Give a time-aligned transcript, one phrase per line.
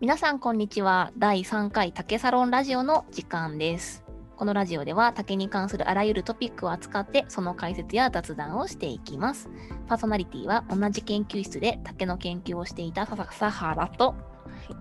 [0.00, 1.12] 皆さんこんにちは。
[1.18, 4.02] 第3回竹サロンラジオの時間です。
[4.34, 9.50] このラジオでは竹に関するあらゆるトピックを扱ってその解説や雑談をしていきます。
[9.88, 14.14] パーソナリティは同じ研究室で竹の研究をしていた笹原と。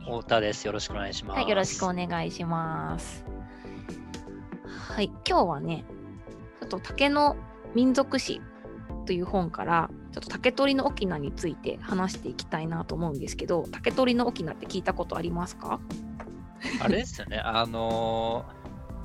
[0.06, 0.66] 太田です。
[0.66, 1.38] よろしくお願いします。
[1.38, 3.26] はいよろしくお願いします。
[4.66, 5.84] はい今日はね
[6.62, 7.36] ちょっと竹の
[7.76, 8.42] 民族史
[9.10, 15.80] という本からちょっと竹取の翁について話していきたいなと思うんですけど竹取の翁って聞いたことありますか？
[16.80, 17.40] あれですよね。
[17.44, 18.46] あの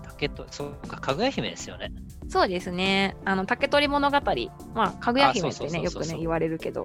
[0.03, 1.91] ー、竹とそうかかぐや姫ですよね。
[2.29, 3.17] そうですね。
[3.25, 4.21] あの竹取物語。
[4.75, 6.85] まあかぐや姫ってねよくね言われるけど。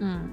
[0.00, 0.32] うん。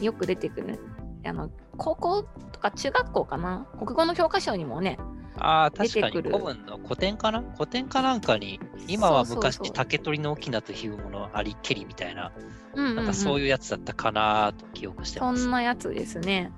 [0.00, 0.78] よく出てくる。
[1.26, 3.66] あの高校とか中学校かな？
[3.76, 5.00] 国語の教科書にもね
[5.38, 7.42] ああ、確かに古文の古典かな？
[7.54, 12.32] 古典かなんかに、今は昔竹取の翁というものありけりみたいな、
[12.74, 15.42] なんかそういうやつだったかなと記憶してます。
[15.42, 16.52] そんなやつですね。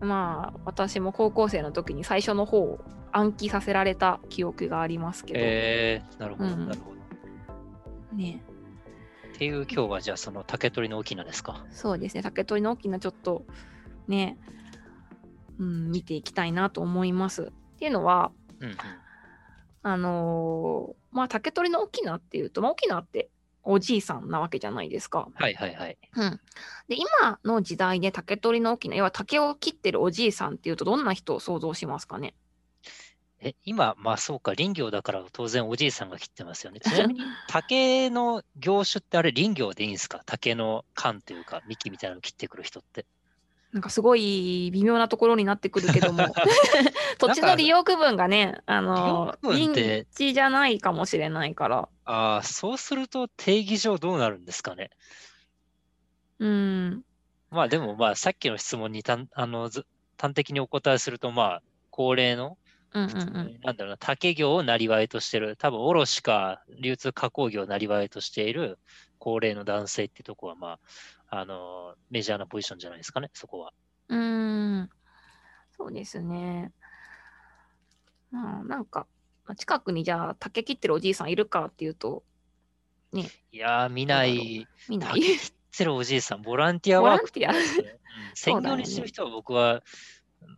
[0.00, 2.78] まあ、私も高校生の時に最初の方を
[3.10, 5.40] 暗記させられた記憶がありますけど。
[5.42, 8.16] えー、なるほど、なるほど。
[8.16, 8.42] ね
[9.34, 11.64] っていう今日はじゃあその竹取の翁ですか？
[11.70, 13.44] そうですね、竹取の翁ちょっと
[14.08, 14.36] ね、
[15.58, 17.52] うん、見ていきたいなと思います。
[17.78, 18.76] っていうのは、うんうん、
[19.84, 23.30] あのー、まあ竹取の翁っていうと、まあ、翁って
[23.62, 25.28] おじいさんなわけじゃないですか。
[25.32, 25.96] はいはいはい。
[26.16, 26.40] うん、
[26.88, 32.34] で今の時代で竹取の翁要は竹を切ってるおじいさんっていうとどんな人を想像しますかね？
[33.40, 36.80] え今、まあそうか、林業だから当然おじいさんが切ってますよね。
[36.84, 40.22] ちなみに竹の業種ってあれ林業でいいんですか？
[40.26, 43.06] 竹の缶というか幹みたいなの切ってくる人って。
[43.72, 46.24] なんかすごい微妙なところになってくるけども。
[47.18, 49.74] 土地の利用区分がねあの臨
[50.14, 51.88] 地じゃないかもしれないから。
[52.04, 54.90] ああそうすると定義上どうなるんですかね？
[56.38, 57.04] うん。
[57.50, 59.70] まあでもまあさっきの質問にたあの
[60.18, 62.56] 端的にお答えするとまあ高齢の
[62.92, 63.08] なん
[63.76, 68.78] だろうな、竹業をなりわいとしてる、多分卸か流通加工業をなりわいとしている
[69.18, 70.78] 高齢の男性ってとこは、ま
[71.28, 73.72] あ、あの、メジャーなポジションじゃないですかね、そこは。
[74.08, 74.90] うん、
[75.76, 76.72] そうですね。
[78.30, 79.06] まあ、なんか、
[79.56, 82.22] 近くにじゃあ竹切ってるおじいさんいるかっていうと、
[83.12, 83.28] ね。
[83.52, 84.66] いやー、見ない。
[84.88, 85.20] 見ない？
[85.20, 87.98] 竹切ってるおじいさん、ボランティアワーク、ボランティア？
[88.34, 89.82] 専業にしてる人は僕は、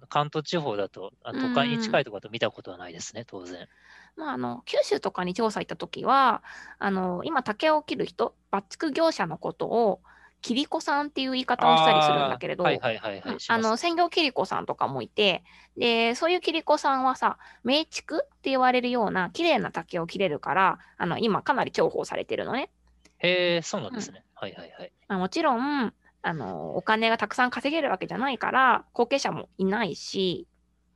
[0.09, 3.69] 関東地方だと、都会に近いところだと見たことはないですね、当然。
[4.16, 6.43] まあ、あの九州とかに調査行った時は
[6.78, 10.00] あの今竹を切る人抜竹業者のことを
[10.43, 15.44] 切子さんっていう言い方をしたりするんだけれど、あの専業切子さんとかもいて、
[15.76, 22.71] で、そういう切子さんはさ、名竹って言われるような綺麗な竹を切れるから、あの今かなり重宝されてるのね。
[23.19, 24.25] へえ、そうなんですね。
[24.41, 24.92] うん、はいはいはい。
[25.09, 25.92] まあ、もちろん、
[26.22, 30.47] あの、お金がたくさん稼げるわけじゃないから、後継者もいないし、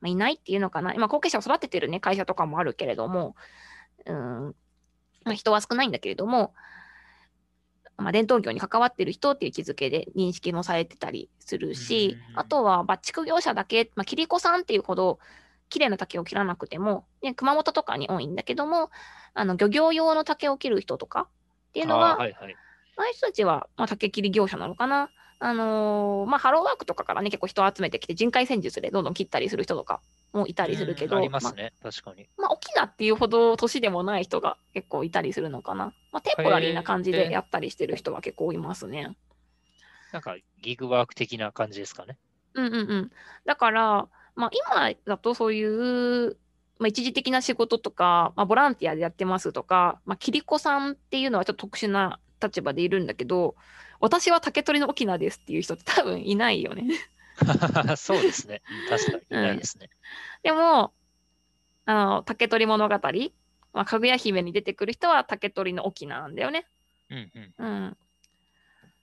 [0.05, 0.93] まあ、いないっていうのかな。
[0.93, 3.35] 今、後継者を育ててるね、会社とかもあるけれども、
[4.05, 4.55] うん、
[5.23, 6.53] まあ、人は少ないんだけれども、
[7.97, 15.17] まあ、伝統業に関わってる人っていう位置づけで認識もされてたりするし、あとは抜竹業者だけ、まあ、切子さんっていうほど
[15.69, 18.91] 綺麗な竹を切らなくても、ね、熊本とかに多いんだけども、
[19.33, 21.29] あの漁業用の竹を切る人とか
[21.69, 22.55] っていうのは、はいはい、
[22.97, 25.09] ああいう人たちは、まあ、竹切り業者なのかな。
[25.39, 30.01] あのー、まあ、ハローワークとかからね、結構人を集めてきて、人海戦術でどんどん切ったりする人とか
[30.33, 32.27] もいたりするけど、ありますね、まあ、確かに。
[32.37, 35.93] まあ、沖縄っていうほど年でもない人が結構いたりするのかな。
[36.11, 39.17] まあ、テンポラリーな感じでやったりしてる人は結構いますね。
[40.11, 42.17] なんか、ギグワーク的な感じですかね。
[42.53, 43.11] うんうんうん。
[43.45, 46.37] だから、まあ、今だとそういう、
[46.79, 53.55] まあ、一時的な仕事とか、まあ、ボランティアでやってますとか、まあ、キリコさんっていうのはちょっと特殊な立場でいるんだけど、
[53.99, 56.83] 私は竹取の沖縄ですっていう人って多分いないよね
[57.97, 58.61] そうですね。
[58.89, 59.89] 確かにいないですね。
[60.43, 60.93] うん、でも、
[61.85, 62.99] あの、竹取物語、
[63.73, 66.65] まあ、かぐや姫に出てくる人は竹取の沖縄なんだよね。
[67.09, 67.53] うんうん。
[67.57, 67.97] うん。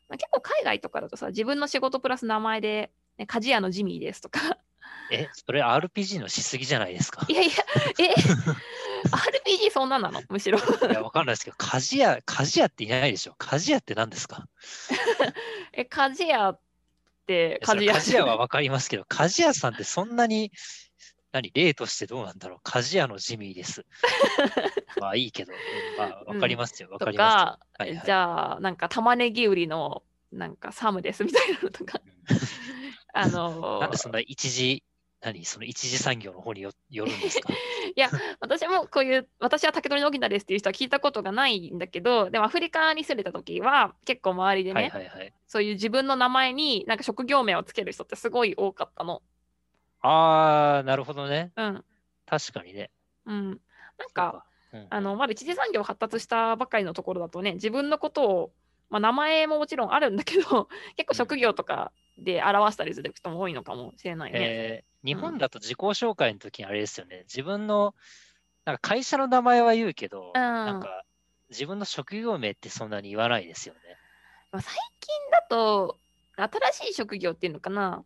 [0.09, 4.41] まあ、結構海外とかだとさ、自分の仕事プラス名前で、ね、鍛冶屋のジミーですとか
[5.10, 7.27] え、それ RPG のしすぎじゃないですか？
[7.28, 7.53] いやいや、
[7.98, 8.15] え、
[9.10, 10.22] RPG そんななの？
[10.28, 10.59] むしろ。
[10.59, 10.63] い
[10.93, 13.34] や、わかんないですけど、鍛冶屋、鍛冶屋っていないでしょ。
[13.39, 14.47] 鍛冶屋って何ですか？
[15.72, 16.60] え、鍛冶屋っ
[17.27, 17.95] て、鍛冶屋。
[17.95, 20.53] 鍛冶屋はわかりますけど、鍛冶屋さんってそんなに、
[21.33, 22.59] 何、例としてどうなんだろう。
[22.69, 23.87] 鍛冶屋のジミーです。
[25.01, 25.53] まあいいけど、
[25.99, 26.91] まあわかりますよ。
[26.91, 27.81] わ、うん、かります。
[27.81, 32.01] はいはい、じゃあ、なんか玉ねぎ売りの、なんかサムですみたいなのとか。
[33.15, 34.83] あのー、なんでそんな一時
[35.22, 37.53] 何その一次産業の方によよるんですか？
[37.95, 38.10] いや、
[38.41, 45.33] 私もこういう、私は竹取の沖縄ですっていう人は聞いたことがないんだけど、でもアフリカに住んでた時は、結構周りでね、はいはいはい。
[45.47, 49.22] そういう自分の名前になんか職業名をつける人ってすごい多かったの。
[50.01, 51.53] ああ、なるほどね。
[51.57, 51.84] うん。
[52.27, 52.91] 確かにね。
[53.27, 53.51] うん。
[53.98, 58.53] なんか、、うんあの、まだ一次産業発達したばかりのところだとね、自分のことを、
[58.89, 64.38] まあ、名前ももちろんあるんだけど、 結構職業とかで表したりする人も多いのかもしれないね。
[64.41, 67.24] えー日本だと自己紹介の時にあれですよね。
[67.24, 67.94] 自分の、
[68.64, 71.03] なんか会社の名前は言うけど、うんなんか
[71.50, 73.80] 自分の職業名ってそんなに言わないですよね。
[74.53, 75.98] まあ最近だと、
[76.36, 78.04] 新しい職業っていうのかな。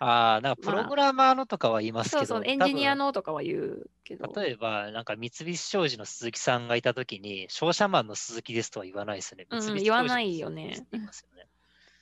[0.00, 4.28] ああ、なんかプまあログラマーのとかは言いますけど、そうそう、エンジニア多のとかは言うけど。
[4.28, 9.46] 分例えば、なんか三菱商事の鈴木さんがいた時に、商社マンの鈴木ですとは言わないですよね。
[9.78, 11.46] 言わないよね言いますよね。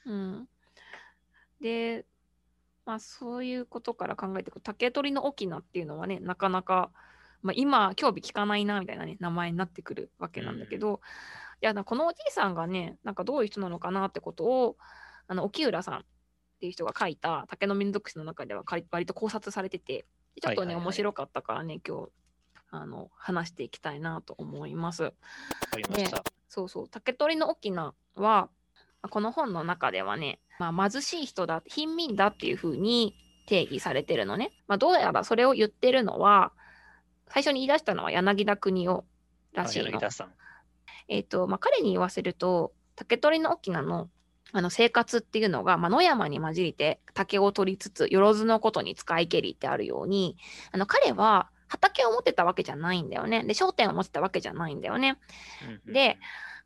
[0.07, 0.49] うん。
[1.61, 2.05] で、
[2.85, 6.91] まあそういうことから考えていくと、竹取の沖縄っていうのはね、なかなか、
[7.43, 11.01] まあ、今、興味聞かないなみたいなね、名前になってくるわけなんだけど、
[11.61, 14.77] いや、なこのおじいさんがね、なんかどういう人なのかなってことを、
[15.29, 16.05] あの、沖浦さんっ
[16.61, 20.05] ていう人が書いた竹の民族史の中では割と考察されてて、
[20.41, 22.11] ちょっとね、面白かったからね、今日、
[22.71, 25.05] あの、話していきたいなと思います。
[25.05, 25.13] わ
[25.71, 26.25] かりました。
[26.49, 28.51] そうそう、竹取の沖縄は、ま
[29.03, 33.15] あこの本の中ではね、まあ、貧しい人だ、貧民だっていうふうに
[33.47, 34.53] 定義されてるのね。
[34.67, 36.53] まあ、どうやらそれを言ってるのは、
[37.29, 39.05] 最初に言い出したのは柳田国夫
[39.53, 39.87] らしいの。
[39.87, 40.33] あ柳田さん。
[41.09, 44.09] えっ、と、まあ、彼に言わせると、竹取の沖縄の
[44.53, 50.39] あの生活っていうのが、まあ、野山に混じりて竹を取りつつ、よろずのことに使いけりってあるように、
[50.73, 53.45] あの彼は畑を持ってたわけじゃないんだよね。
[53.45, 55.19] で、商店を持ってたわけじゃないんだよね。
[55.87, 56.19] で、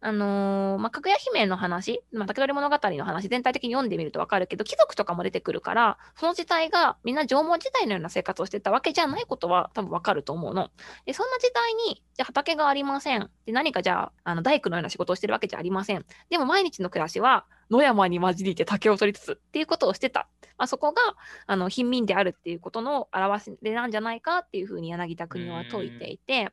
[0.05, 10.71] あのーまあ、かぐや姫の話、まあ、竹取物語の話、全体的に読んでみるとわかるけど、貴族とかも出てくるから、その時代がみんな縄文時代のような生活をしてたわけじゃないことは多分わかると思うの。
[11.07, 13.31] で、そんな時代に、じゃ畑がありません。
[13.47, 16.05] で、何かじゃあ、あの大工のような仕事をしてるわけじゃありません。
[16.31, 20.27] でも毎日の暮らしは、野山に混じりて竹を取りつつっていうことをしてた。
[20.59, 21.01] まあ、そこが、
[21.47, 26.51] あの、貧民であるっていうことの表れなんじゃないかっていうふうに柳田国は説いていて、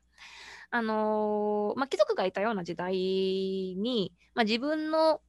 [0.70, 5.20] あのーまあ、貴族がいたような時代に、まあ、自分の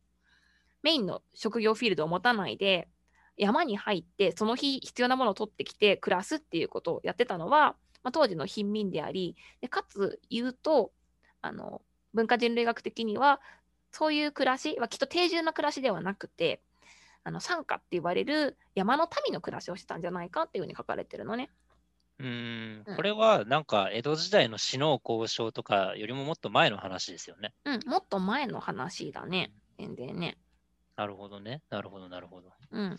[0.83, 2.87] メインの職業フィールドを持たないで、
[3.37, 10.91] 山に入って、その日必要なものを取ってきて暮らすっていうことをやってたのは、まあ、当時の貧民であり、でかつ言うと、
[11.41, 11.81] あの、
[12.13, 13.41] 文化人類学的には、
[13.91, 16.61] そういう暮らしはきっと定住な暮らしではなくて、
[17.23, 21.49] あの、山家って言われる山の民の暮らしをしてたんじゃないかっていうふうに書かれてるのね。
[22.21, 27.53] うーんうんこれはなんか江戸時代の死の交渉とかよりももっと前の話ですよね。
[27.65, 29.51] うん、もっと前の話だね。
[29.77, 30.37] 全然ね。
[30.95, 31.61] なるほどね。
[31.69, 32.51] なるほど、なるほど。
[32.71, 32.97] うん。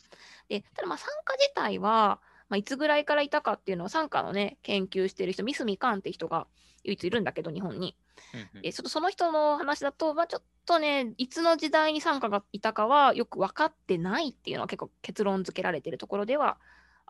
[0.49, 6.47] で、ただまあ参加自体は、まあ、いつぐらいからいたかっていうのは、参加のね、研究してる人、三角カンって人が
[6.85, 7.97] 唯一いるんだけど、日本に。
[8.35, 16.59] うんうんで、ちょっとその人の話だと、まあちょっとね、いつの時代に参加がいたかはよく分かってないっていうのは結構結論付けられてるところでは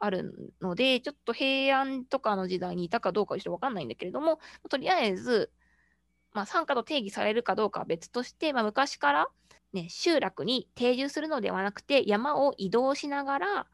[0.04, 5.52] あるので、ちょっと平安とかの時代にいたかどうかはちょっと分かんないんだけれども、とりあえず、
[6.32, 9.28] まあ参加と定義されるかどうかは別として、まあ昔から
[9.72, 13.66] ね、集落に定住するのではなくて、山を移動しながら、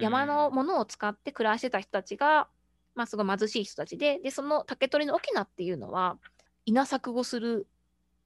[0.00, 2.48] 山のものを使って暮らしてた人たちが、
[2.94, 6.18] まあ、すごい貧しい人たちで、で、その竹取の沖縄っていうのは、
[6.66, 7.66] 稲作をする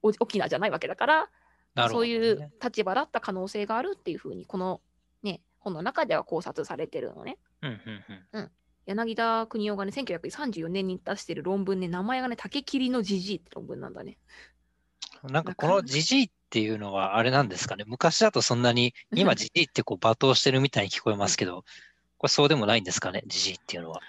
[0.03, 1.29] お沖縄じゃないわけだから、
[1.75, 4.81] ねそういう立場だった可能性があるっていうふうに、この
[5.23, 7.37] ね、本の中では考察されてるのね。
[7.61, 8.51] うんうんうん
[8.87, 14.17] 柳田国夫がね、1934年に出してる論文ね、名前がね、竹切のじじいって論文なんだね。
[15.23, 17.83] なんかこのジジイっていうのはあれなんですかね。
[17.85, 21.65] 昔だとそんなに、今ジジイってこう罵倒してるみたいに聞こえますけど、
[22.17, 24.01] これそうでもないんですかね、ジジイっていうのは。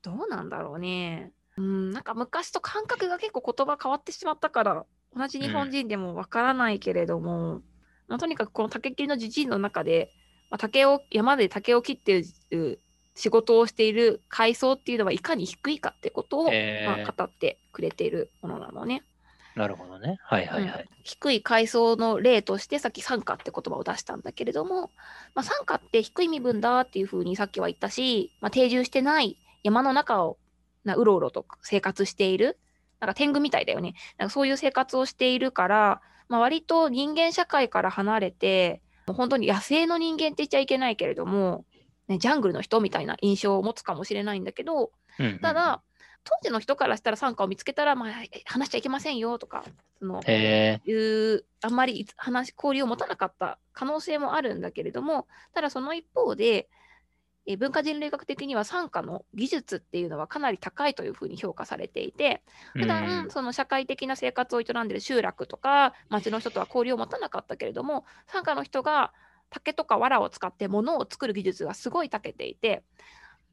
[0.00, 1.32] どうなんだろうね。
[1.58, 7.60] うん、なんか昔と感覚が結構言葉変わってしまったから、同じ日本人でもわからないけれども、
[8.08, 10.10] まあ、とにかくこの竹切りのじじいの中で、
[10.50, 12.80] まあ、竹を山で竹を切っている
[13.14, 19.02] 仕事をしている階層っていうのはいかに低いかってことを、えーまあ、語ってくれているものなのね。
[19.54, 20.18] なるほどね。
[20.22, 20.88] はいはいはい。
[21.04, 24.90] 低い階層の例としてさっき参加って言葉を出したんだけれども、
[25.34, 30.38] まあ、参加って低い身分だっていうふうにさっきは言ったし、まあ、定住してない山の中を
[30.84, 32.58] なうろうろと生活している
[32.98, 41.64] なんか天狗みたいだよねなんかそういう生活をしているから、まあ、割と人間社会から離れてもう本当に野生の人間って言っちゃいけないけれども、
[42.08, 45.82] ね、ジャングルの人みたいな印象を持つかもしれないんだけどうんうんただ、
[46.24, 48.10] 当時の人からしたら参加を見つけたら、まあ、
[48.44, 49.64] 話しちゃいけませんよとか
[49.98, 56.68] そのいうあんまり話交流を持たなかった可能性もあるんだけれどもただその一方で
[57.44, 62.40] えー文化人類学的には参加の技術っていうのはかなり高いというふうに評価されていて、
[62.74, 69.12] 普段その社会的な生活を営んでいる集落とか町の人とは交流を持たなかったけれども参加の人が
[69.52, 72.82] 竹とか藁を使って物を作る技術がすごい長けていて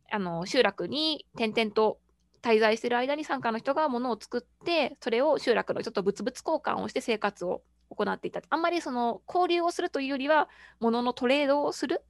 [0.09, 1.99] あの集落に点々と
[2.41, 10.47] 滞在している間に参加の人が物を作ってそれを集落の人と物々交換をして生活を行っていたあんまりその交流をするというよりは
[10.79, 12.01] 物のトレードをする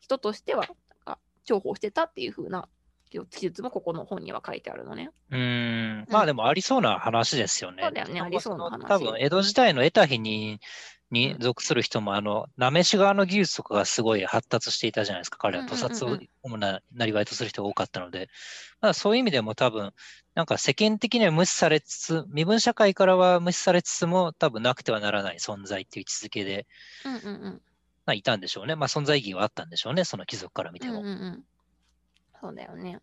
[0.00, 0.66] 人としては
[1.44, 2.68] 重宝してたっていう風な
[3.10, 5.10] 記述もここの本には書いてあるのね。
[5.30, 7.82] うーん、まあでもありそうな話ですよね。
[7.82, 10.60] そうだよねありそうな話の多分、江戸時代の得た日に、
[11.10, 15.38] にうん属する人も、あの、なめし側の技術とかがすごい発達していたじゃないですか。
[15.38, 18.28] 彼はうん屠殺を主ななりわいとする人が多かったので、
[18.80, 19.92] まあそういう意味でも多分、
[20.34, 26.66] なんか世間的には無視されつつ、身分社会からは無視されつつも、多分なくてはならない存在っていう位置づけで、
[27.04, 27.62] うんうんうん
[28.04, 28.76] まあ、いたんでしょうね。
[28.76, 30.04] まあ存在意義はあったんでしょうね。
[30.04, 31.00] その貴族から見ても。
[31.00, 31.44] うんうんうん
[32.40, 33.00] そうだよね。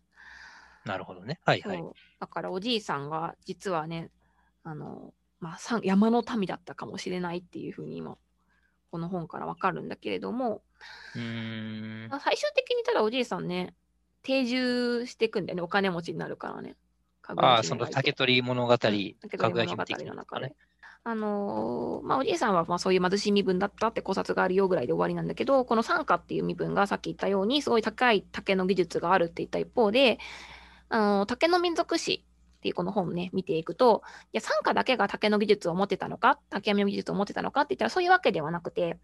[0.86, 1.40] なるほどね。
[1.44, 1.84] はいはい。
[2.20, 4.10] だからおじいさんが実はね
[4.64, 8.16] あの、まあ、山の民だったかもしれないっていうふうに今
[8.90, 10.62] この本からわかるんだけれども、
[11.14, 12.08] うーん。
[12.08, 13.74] まあ最終的にただおじいさんね
[14.22, 16.76] 定住していくんだよねお金持ちになるからね。
[17.36, 20.54] ああ、その竹取物語、うん竹取物語の中ね。。
[21.08, 30.18] あのーまあ、おじいさんはまあそういう貧しい身分だったって考察があるよぐらいで終わりなんだけどこの三家っていう身分がさっき言ったようにすごい高い竹の技術があるって言った一方で、
[30.88, 32.24] あのー竹の民族史
[32.66, 38.98] っていうこの本をね見ていくといや三家だけが竹の技術を持ってたのか竹編みの技術を持ってたのかって言ったらそういうわけではなくて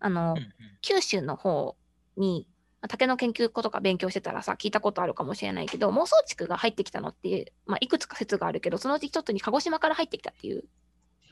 [0.00, 0.36] あの、
[0.80, 1.76] 九州の方
[2.16, 2.48] に
[2.80, 10.64] まあ竹の研究とか勉強してたらさ聞いたことあるかもしれないけど妄想地区が入ってきたのって、まあ、いくつか説があるけどそのうち一つに鹿児島から入ってきたっていう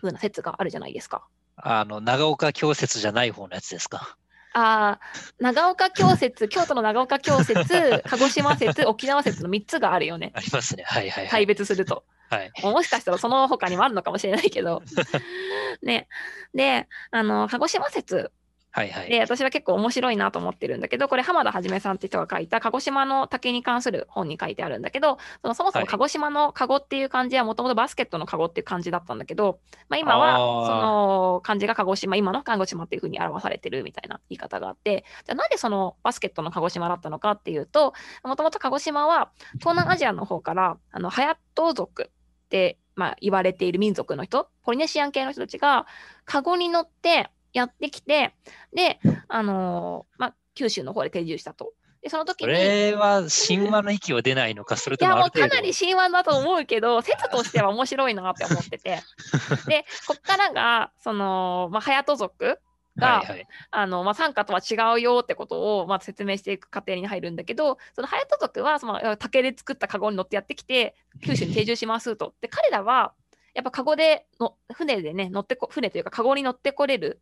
[0.00, 1.26] 風な説があるじゃないですか。
[1.56, 4.16] あの、長岡京説じゃない方のやつですか？
[4.52, 10.84] あー長岡京説京都の長岡京説 鹿児島説沖縄説の3つがあるよねありますね。
[10.86, 11.46] はいはいは大い。
[11.46, 12.04] 別すると。
[12.28, 12.52] はい。
[12.62, 14.82] もしかしたらその他にもあるのかもしれないけど。
[15.82, 16.08] ね、
[16.54, 18.32] であの鹿児島説
[18.72, 19.10] はいはい。
[19.10, 29.58] で私は結構面白いなと思ってるんだけどこれ浜田はじめさんって人が書いた鹿児島の竹に関する本に書いてあるんだけどそのそもそもはい鹿児島のカゴっていう漢字はもともとバスケットのカゴっていう漢字だったんだけど、
[29.88, 30.36] まあ、今は
[30.66, 42.06] その漢字が鹿児島今の鹿児島っていうふうに表されてるみたいな言い方があってじゃあなんでそのバスケットの鹿児島だったのかっていうともともと鹿児島は東南アジアの方からあのハヤト族っ
[42.48, 45.86] て、まあ、言われている民族の人ポリネシアン系の人たちが
[46.24, 48.34] カゴに乗ってやってきて
[48.72, 51.72] であのーまあ、九州の方で定住したと。
[52.02, 55.40] で、その時そに、いれは神話の域は出ないのか、それともや、ある程度？
[55.42, 59.02] もうかなり神話だと思うけど、説としては面白いなって思ってて。
[59.68, 62.60] で、こっからが、その、まあ、隼人族
[62.96, 63.46] が、はいはい。
[63.70, 72.34] あの、まあ、参加とは違うよってことを、まあ、説明していく過程に入るんだけど、その隼人族は、その竹で作ったカゴに乗ってやってきて、九州に定住しますと。
[72.40, 73.12] で、彼らは、
[73.52, 77.20] やっぱカゴでの、船でね、乗ってこ、船というか、カゴに乗ってこれる、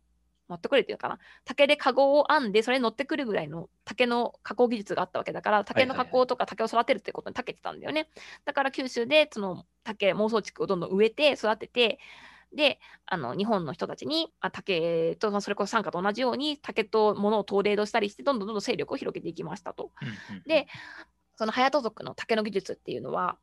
[0.49, 1.19] 乗ってこれるっていうのかな？
[1.45, 8.09] 竹でカゴを編んで、それに乗ってくるぐらいの竹の加工技術があったわけだから、竹の加工とか竹を育てるってことに長けてたんだよね。
[8.45, 11.99] だから九州で、その竹、妄想地区をどんどん植えて、育てて、
[12.53, 19.91] で、あの日本の人たちにあ竹とまあそれこそ参加と同じように竹と物をトレードしたりしてどんどんどんどん勢力を広げていきましたと。
[20.47, 20.67] で、
[21.35, 23.37] その隼人族の竹の技術っていうのは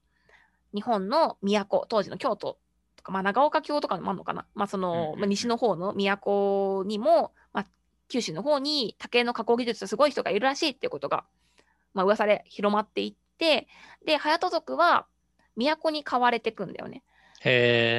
[0.75, 2.59] 日本の都当時の京都と
[3.07, 7.67] か、まあ、長岡京とかもあるのかな、まあそのまあ、西の方の都にも、まあ、
[8.09, 11.25] 九州の方に竹の加工技術すごい人がいるらしいっていうことが、
[11.95, 13.69] まあ噂で広まっていって
[14.05, 15.07] で隼人族は
[15.57, 17.03] 都に買われていくんだよね。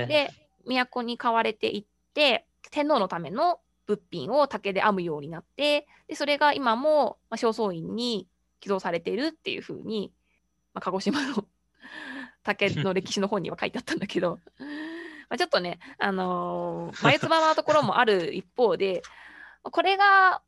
[0.08, 0.30] で
[0.66, 8.28] 都に買われていって天皇のための物品を竹で編むようになってでそれが今も、まあ、正倉院に
[8.60, 10.12] 寄贈されているっていうふうに、
[10.74, 11.46] まあ、鹿児島の
[12.44, 14.40] 竹の歴史の本には書いてあったんだけど
[15.30, 19.02] まあちょっとね、あのー、眉唾なところもある一方で
[19.64, 20.42] これが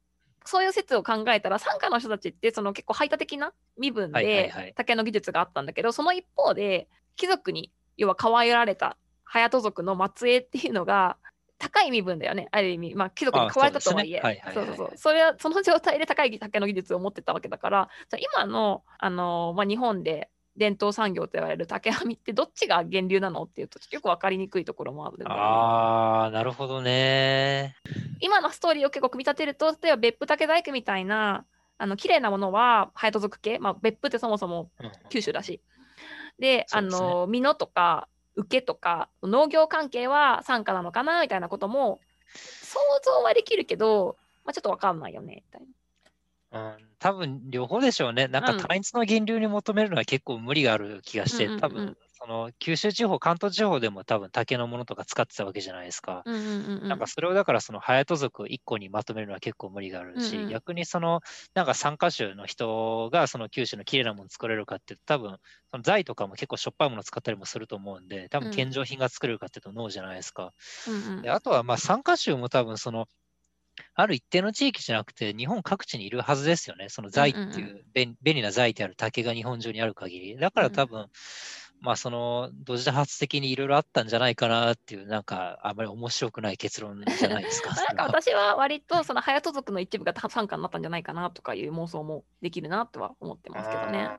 [0.46, 11.18] そういう説を考えたら傘下の人たちってその結構排他的な身分ではい竹の技術があったんだけど、その一方で貴族に要は可愛がられた隼人族の末裔っていうのが
[11.60, 12.96] 高い身分だよねある意味。
[12.96, 14.22] まあ貴族に買われたとはいえ。
[14.22, 14.92] あそはいうそうそう。
[14.96, 27.76] それはその状態で高い竹の技術を持ってたわけだからじゃあ今の、あのーまあ、日本で伝統産業と言われる竹編みってどっちが源流なのっていうとよく分かりにくいところもあるああ、なるほどね。
[28.20, 31.46] 今のストーリーを結構組み立てると例えば別府竹細工みたいな
[31.78, 35.62] あの綺麗なものは隼人族系、まあ、別府ってそもそもうん九州だし
[36.40, 42.02] であそうですねの美濃とか受けとか農業関係は傘下なのかなみたいなことも
[42.34, 45.68] 想像はできるけど、まあ、ちょっと分かんないよねみたいな。
[46.52, 48.28] うん、多分両方でしょうね。
[48.28, 56.22] なんかうん単一の源流に求めるのは結構無理がある気がして、うん多分その九州地方、関東地方でも多分竹のものとか使ってたわけじゃないですか。
[56.26, 61.22] うんうんうんうんなんかそれをだからその隼人族1個にまとめるのは結構無理があるし、うんうん逆にその
[61.54, 65.38] なんか三箇州の人がその九州の綺麗なもの作れるかっていうと多分
[65.72, 70.54] その材とかも結構しょっぱいもの使ったりもすると思うんで、多分うん献上品が作れるかっていうとノーじゃないですか。
[70.88, 73.06] うんうんであとはまあ三箇州も多分その
[73.94, 76.90] ある一定の地域じゃなくて日本各地にいるはずですよね。
[76.90, 80.38] その材っていう,、うんうん便便利な材である竹が日本中にある限り。
[80.38, 81.08] だから多分、
[81.82, 87.74] まあその同時多発的にいろいろあったんじゃないかなっていうなんかあんまり面白くない結論じゃないですか。
[87.76, 94.10] なんか私は割とその隼人族の一部が参加になったんじゃないかなとかいう妄想もできるなとは思ってますけどね。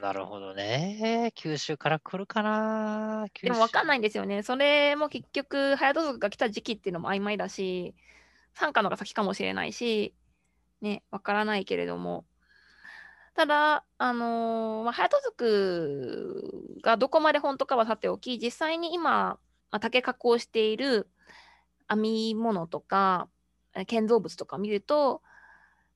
[0.00, 1.32] なるほどね。
[1.34, 3.26] 九州から来るかな。
[3.42, 3.98] でも分かんないい。
[4.00, 4.42] んですよね。
[4.42, 7.94] それも結局、隼人族が来た時期っていうのも曖昧だし、
[8.54, 10.14] 参加のが先かもしれないし、
[10.80, 12.24] ね、分からないけれども。
[13.34, 19.38] ただ、あのーまあ、隼人族がどこまで本当かはさておき、実際に今、ま
[19.72, 21.08] あ、竹加工している
[21.88, 23.28] 編み物とか、
[23.88, 25.20] 建造物とか見ると、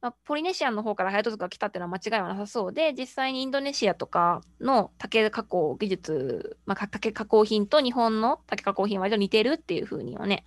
[0.00, 10.44] まあ、ポリネシアンの方から隼人族が来たっていうのは間違いはなさそうで、実際にインドネシアとかの竹加工技術、まあ、竹加工品と日本の竹加工品は割と似てるっていうふうにはね、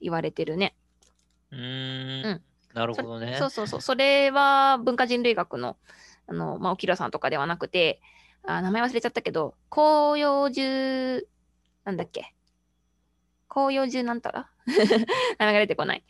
[0.00, 0.74] 言われてるね。
[1.52, 2.42] うーんうん
[2.74, 3.34] なるほどね。
[3.36, 3.80] そうそうそう。
[3.80, 5.76] それは文化人類学の、
[6.28, 8.00] あの、まあ、沖浦さんとかではなくて、
[8.46, 11.28] あ名前忘れちゃったけど、紅葉樹、
[11.84, 12.32] なんだっけ？
[13.48, 14.50] 紅葉樹なんたら？
[15.38, 16.04] 名前が出てこない。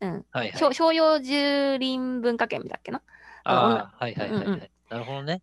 [0.00, 0.10] うん。
[0.32, 0.58] はいはい。
[0.58, 3.02] 商商用樹林文化圏だっけな？
[3.44, 5.42] ああ、はいはいはい、はいうんうんなるほどね。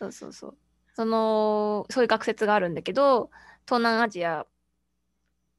[0.00, 0.56] そうそうそう。
[0.96, 3.30] その、そういう学説があるんだけど、
[3.66, 4.46] 東南アジア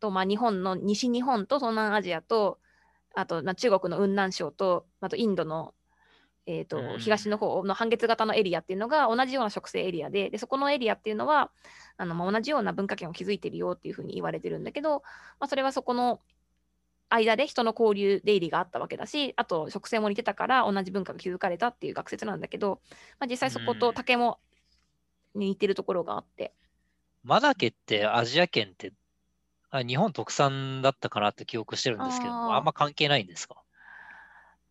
[0.02, 2.60] と、まあ、日本の西日本と東南アジアと、
[3.16, 5.74] あと、まあ、中国の雲南省と、あとインドの、
[6.48, 11.52] えーとうん東の方の半月型のエリアっていうのが同じような植生エリアで、でそこのエリアっていうのは、
[11.98, 15.04] あのまあ、同じような文化圏を築いてるよっていうふうに言われてるんだけど、
[15.40, 16.20] まあ、それはそこの
[17.10, 22.82] 間で人の交流、出入りがあったわけだし、あと植生も似てたから同じ文化が築かれたっていう学説なんだけど、
[23.20, 24.40] まあ、実際そこと竹も
[25.36, 26.54] 似てるところがあって。
[27.24, 28.94] マダケってアジア圏って
[29.72, 33.56] あ日本特産だったかなって記憶してるんですけど、あんま関係ないんですか？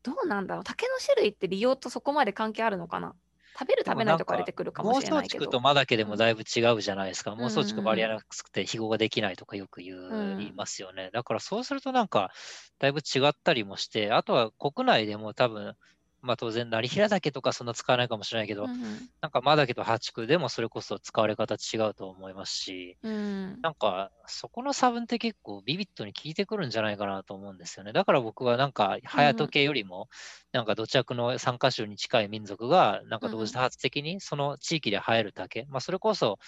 [0.03, 3.15] どうなんだろう竹の種類って利用とそこまで関係あるのかな？
[3.59, 5.45] 食べる食べないとか出てくるかも妄想しれないけど。
[5.45, 7.33] 地区とマダケでもだいぶ違うじゃないですか。
[7.33, 9.95] ん妄想地区バリアなくて、肥後ができないとかよく言
[10.41, 11.11] いますよね。
[11.13, 12.31] だからそうするとなんか、
[12.79, 15.75] だいぶ違ったりもして、あとは国内でも多分、
[16.23, 27.93] まあ当然、成平岳とかそんな使わないかもしれないけど、うんうんなんかマダケと八区でもそれこそ使われ方違うと思いますし、うんなんか、そこの差分って結構ビビットに効いてくるんじゃないかなと思うんですよね。
[27.93, 30.09] だから僕はなんか、早時計よりも、
[30.53, 36.39] なんか土着の参加州に近い民族が、なんか同時多発的にその地域で生える竹、まあそれこそ、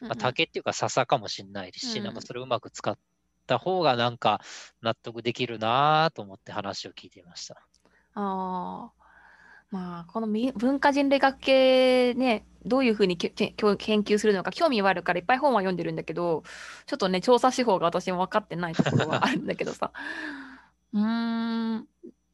[0.00, 2.96] まあ、竹っていうか笹かもしれないですし、うんなんかそれをうまく使っ
[3.46, 4.40] た方がなんか
[4.82, 7.56] 納得できるなと思って話を聞いていました。
[8.14, 8.99] ああ。
[9.70, 16.42] まあ、このみ文化人類学系ね、どういうふうにけけ研究するのか興味はあるからいっぱい本は読んでるんだけど、
[16.86, 19.92] ちょっとね、調査手法が私も分かってないところはあるんだけどさ。
[20.92, 21.88] うーん、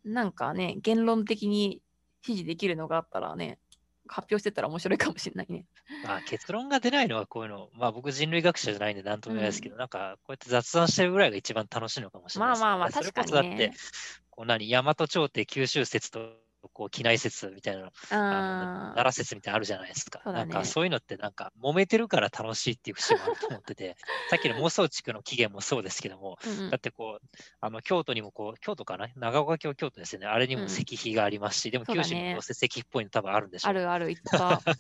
[0.05, 1.83] なんかね、言論的に
[2.23, 3.59] 支持できるのがあったらね、
[4.09, 5.67] 発表してたら面白いかもしれないね。
[6.05, 12.65] まあ、結論が出ないのはこういうの、まあ僕人類学者じゃないんで何とも言えないですけど、なんかこうやって雑談してるぐらいが一番楽しいのかもしれないです、ね。
[12.65, 13.73] まあまあまあ確かにねだって、
[14.31, 20.21] こう何、大和朝廷九州説と、こう、畿内説みたいなの、あ奈良説みたいなのあるじゃないですか。
[20.27, 23.97] ねなんかそういうのってなんか揉めてるから楽しいっていう節もあると思ってて、
[24.31, 27.27] さっきの妄想地区の起源もそうですけども、ーうんうんだってこう、
[27.61, 29.09] あの京都にもこう、京都かな？
[29.17, 30.27] 長岡京京都ですよね。
[30.27, 33.71] あれにもうん石碑がありますし、でもそうだね九州にもどうせ石碑っぽいの多分あるんでしょう。
[33.71, 34.61] あるある、言った。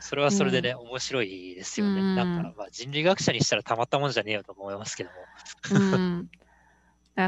[0.00, 2.00] それはそれでね、面白いですよね。
[2.00, 5.16] うんだからまあ人類学者にしたらたまったもんじゃねえよと思いますけども。
[5.94, 6.30] うん。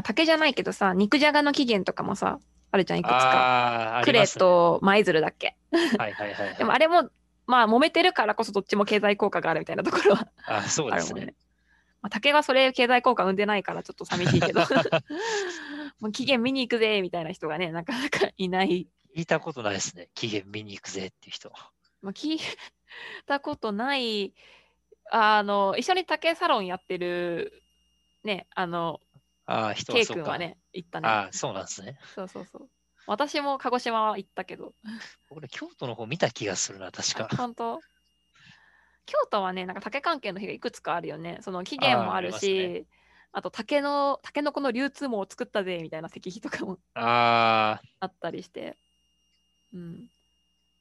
[0.03, 2.39] 竹じゃないけどさ、肉じゃがの起源とかもさ、
[2.71, 3.15] あるじゃん、いくつか。
[3.15, 4.27] ああー、あクレ。
[4.27, 5.55] と舞鶴だっけ？
[5.71, 6.55] はいはいはい、はい。
[6.55, 7.09] でもあれも、
[7.45, 11.35] まあ、揉めてるからこそどっちも経済効果があるみたいなところはあそうですねね。。
[12.01, 14.61] まあ、竹がそれ経済効果生んでないからちょっと寂しいけど、
[15.99, 18.87] もう期限見に行くぜみたいな人がね、なかなかいない。
[19.15, 20.09] 聞いたことないですね。
[20.13, 21.51] 期限見に行くぜっていう人。
[22.01, 22.39] まあ、聞い
[23.25, 24.33] たことない、
[25.11, 27.63] あの、一緒に竹サロンやってる、
[28.23, 28.99] ね、あの、
[29.47, 30.37] ああ、人は K そうか。
[30.37, 31.07] ね、行ったね。
[31.07, 31.97] ああ、そうなんですね。
[32.15, 32.69] そうそうそう。
[33.07, 34.73] 私も鹿児島は行ったけど、
[35.31, 37.29] 俺、京都の方見た気がするな、確か。
[37.35, 37.79] 本当？
[39.05, 41.37] 京都はね、なんか竹関係の日がいくつかあるよね。
[41.41, 42.87] その期限もあるあーありし、
[43.31, 48.75] あと竹の竹のこの流通網を作ったぜみたいな石碑とかもああったりして、
[49.73, 50.09] うん、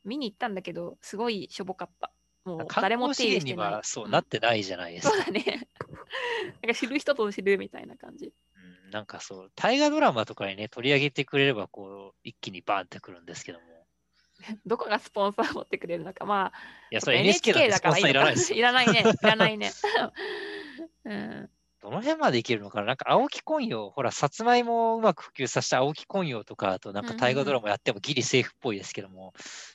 [0.04, 2.10] 見に行ったんだけどすごいしょぼかった
[2.44, 5.14] もあ、う観誰も手入れしてないはそう、んなってないじゃないですか。
[5.14, 5.68] そうだね
[6.62, 8.32] なんか知る人と知るみたいな感じ
[8.86, 13.66] うん、なんかそう、大河ドラマとかにね、取り上げてくれれば、こう、一気にバーンってくるんですけども。
[14.66, 16.24] どこがスポンサー持ってくれるのか。
[16.24, 16.58] まあ
[16.90, 18.58] いや、それ NHK だってスポンサーいらないですよ。
[18.58, 19.00] いらないね。
[19.00, 19.72] いらないね。
[21.04, 21.50] うん。
[21.80, 22.86] どの辺までいけるのかな？
[22.86, 29.34] なんか青木昆陽、ほら、さつまいもをうまく普及させた青木昆陽とか、あとなんか大河ドラマやってもギリセーフっぽいですけども、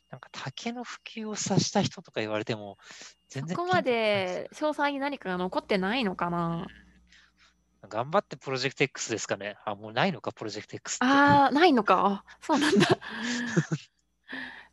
[0.09, 2.77] なんか竹の普及をさせた人とか言われても、
[3.29, 6.67] 全然そこまで詳細に何かが残ってないのかな。
[6.67, 6.80] うん
[7.89, 9.57] 頑張ってプロジェクト X ですかね。
[9.65, 11.05] あ、もうないのか、プロジェクト X って。
[11.05, 12.23] あー、ないのか。
[12.25, 12.87] あそうなんだ。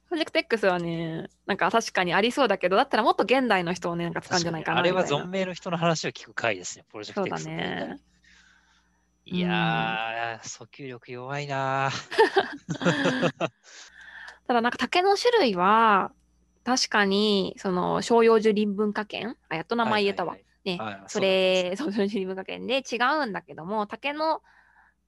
[0.09, 8.01] プロジェクト X はね、なんか確かにありそうだけど、だったらもっと現代の人をね、なんか使うんじゃないかなあれは存命の人の話を聞く回ですね、プロジェクトそうだ X のね。
[9.25, 13.33] いやー、訴求力弱いなー。
[14.47, 16.12] ただなんか竹の種類は、
[16.64, 19.37] 確かに、その、商用樹林文化圏？
[19.51, 20.33] あ、やっと名前言えたわ。
[20.33, 24.42] はいねはいはいはいそれ、そう、その樹林文化圏で違うんだけども、竹の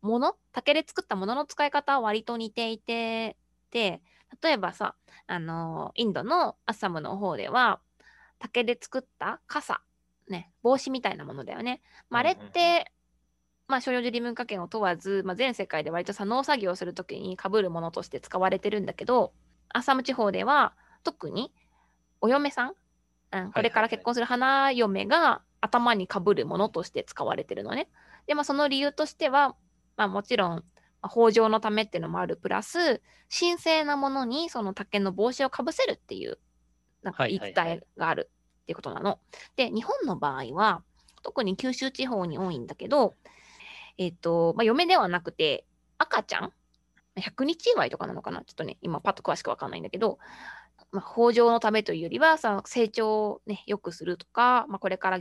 [0.02, 3.36] もの、竹で作ったものの使い方は割と似ていて、
[3.70, 4.00] で、
[4.42, 4.94] 例えばさ、
[5.26, 7.80] あの、インドのアッサムの方では、
[8.38, 9.82] 竹で作った傘、
[10.28, 11.82] ね、帽子みたいなものだよね。
[12.08, 12.90] まあ、あれって、
[13.68, 19.32] まあ、商用樹林文化圏を問わず、まあ、全世界で割とさ、農作業をするときに被るものとして使われてるんだけど、
[19.68, 21.52] アッサム地方では、特に
[22.20, 22.74] お嫁さん、
[23.32, 27.88] うん、これから結婚する花嫁が頭にかぶるものとして使われてるのね。
[28.26, 29.56] で、まあ、その理由としては、
[29.96, 36.38] まあ、もちろん、まあ豊穣のためっていうのもあるプラス、神聖なものにその竹の帽子をかぶせるっていう、
[37.02, 38.30] なんかはい言い伝えがある
[38.62, 39.18] っていうことなの。
[39.56, 40.82] で、日本の場合は、
[41.22, 43.16] 特に九州地方に多いんだけど、
[43.98, 45.64] えっ、と、まあ、嫁ではなくて、
[45.98, 46.52] 赤ちゃん
[47.16, 48.42] 100日祝いとかなのかな？
[48.44, 50.18] ちょっとね、今パッと詳しくわかんないんだけど、
[50.92, 55.20] まあ、豊穣のためというよりは、さ成長をね、良くするとか、まあ、これから、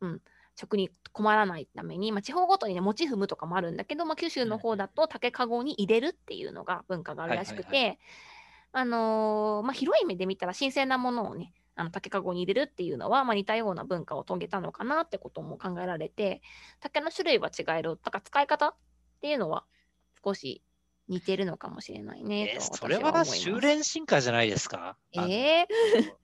[0.00, 0.22] うん、
[0.56, 7.98] 食に困らないために、まあ、地方ごとにね、餅踏むとかもあるんだけど、まあ、九州の方だと竹かごに入れるっていうのが文化があるらしくて、
[8.72, 16.40] あのーまあ、広い目で見たら新鮮なものをね、あの竹かごに入れるっていうのは、まあ、似たような文化を遂げたのかなってことも考えられて、
[16.80, 18.74] 竹の種類は違える、だから使い方っ
[19.20, 19.64] ていうのは
[20.24, 20.62] 少し
[21.08, 23.24] 似てるのかもしれないねえそれは。
[23.24, 24.96] 修練進化じゃないですか？
[25.12, 25.66] え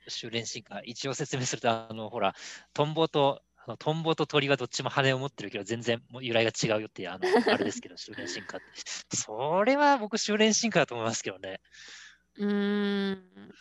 [0.08, 0.80] 修練進化。
[0.84, 2.34] 一応説明すると、あの、ほら、
[2.72, 7.20] トンボと、あのトンボと鳥はどっちも羽を持ってるけど、全然もう由来が違うよっていう、あの、
[7.52, 8.66] あれですけど、修練進化って。
[9.16, 11.60] それは僕、修練進化だと思いますけどね。
[12.36, 13.54] うーん。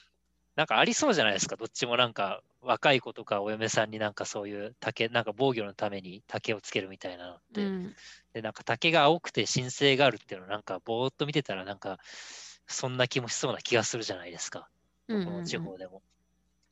[0.55, 1.55] なんかありそうじゃないですか。
[1.55, 7.63] どっちもなんか、若い子とかお嫁さんになんかそういう竹、なんか防御のために竹をつけるみたいなのって。
[7.63, 7.95] うん
[8.33, 14.69] で、なんか竹が青くて神聖があるっていうのをなんかぼーっと見てたらなんかそんな気もしそうな気がするじゃないですか。
[15.07, 16.03] うんこの地うんうん方でも。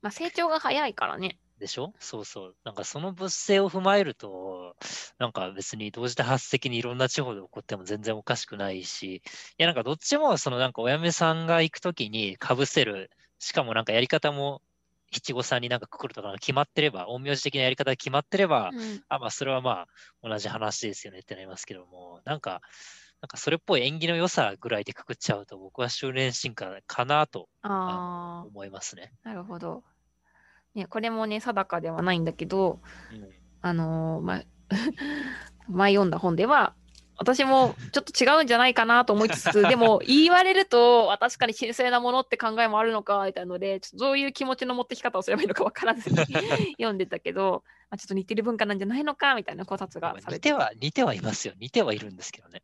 [0.01, 1.39] まあ、成長が早いからね。
[1.59, 1.93] でしょ？
[1.99, 2.55] そうそう。
[2.63, 4.75] なんかその物性を踏まえると、
[5.17, 9.21] なんか別に同時多発的にいろんな地方で起こっても全然おかしくないし、い
[9.57, 14.61] やなんかどっちもそのなんかお嫁さんが行くときにかぶせる、しかもなんかやり方も
[15.11, 19.87] 七五三になんかくくるとかが決まってれば、陰陽師的なやり方が決まってれば、うんあ、まあ、それはまあ、
[20.21, 22.61] 同じ話ですよねってなりますけども、なんか、
[23.21, 29.13] なんかそれっぽい縁起の良さぐらいでくくっちゃうと、僕は修練進化かなとあ思いますね。
[29.23, 29.83] あ、なるほど。
[30.77, 32.79] ね、これもね、定かではないんだけど、
[33.11, 33.29] うん
[33.61, 34.43] あのーまあ、
[35.67, 36.75] 前読んだ本では、
[37.17, 46.15] 私もちょっと違うんじゃないかなと思いつつ、 でも言われると、あ確かに神聖なものって考えもあるのか、みたいなので、ちょっとどういう気持ちの持ってき方をすればいいのか分からずに
[46.77, 51.55] 読んでたけど、あちょっと似てる文化なんじゃないのか、みたいな考察がされて似ては、似てはいますよ。
[51.57, 52.61] 似てはいるんですけどね。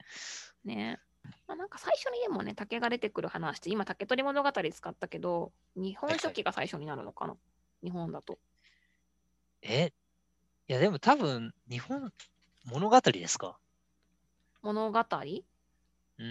[0.64, 1.00] ね。
[1.48, 7.36] まあ、なんか最初にでもね、竹が出てくる話って、今、竹取物語使ったけど、日本書紀が最初になるのかな、
[7.84, 8.40] 日本だと。
[9.62, 9.94] え？
[10.70, 12.12] いや、でも多分、日本、
[12.66, 13.60] 物語ですか？
[14.64, 15.44] 物語？
[16.20, 16.26] うー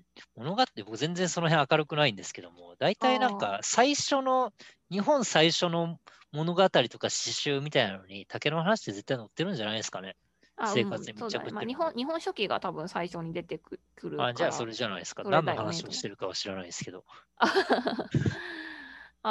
[0.00, 0.04] ん。
[0.36, 4.52] 物語、僕全然その辺明るくないんですけども、大体なんか最初の、
[4.90, 5.98] 日本最初の
[6.32, 10.16] 物語とか詩集みたいなのに、竹の話って絶対載ってるんじゃないですかね？
[10.58, 15.24] あ生活にうんそうだねまあ、日本日本書紀が多分最初に出てくくるあ、じゃあそれじゃないですか。
[15.24, 17.04] ね何の話をしてるかは知らないですけど。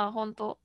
[0.04, 0.58] あ、本当。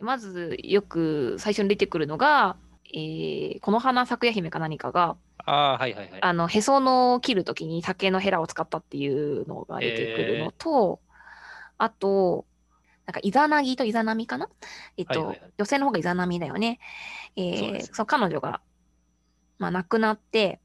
[0.00, 2.56] まずよく最初に出てくるのが、
[2.94, 6.22] えーこの花咲夜姫か何かが、ああ、はいはいはい。
[6.22, 11.00] あのへそのを切るときに竹のヘラを使ったっていうのが出てくるのと、
[11.78, 12.46] あと、
[13.06, 14.48] なんかイザナギとイザナミかな？
[14.96, 16.80] えっと、はいはいはい女性の方がイザナミだよね。
[17.36, 18.60] えーその彼女が
[19.58, 20.60] まあ、亡くなって、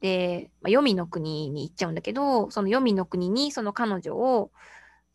[0.00, 4.50] で、まあ、黄泉の国に行っちゃうんだけど、その黄泉の国にその彼女を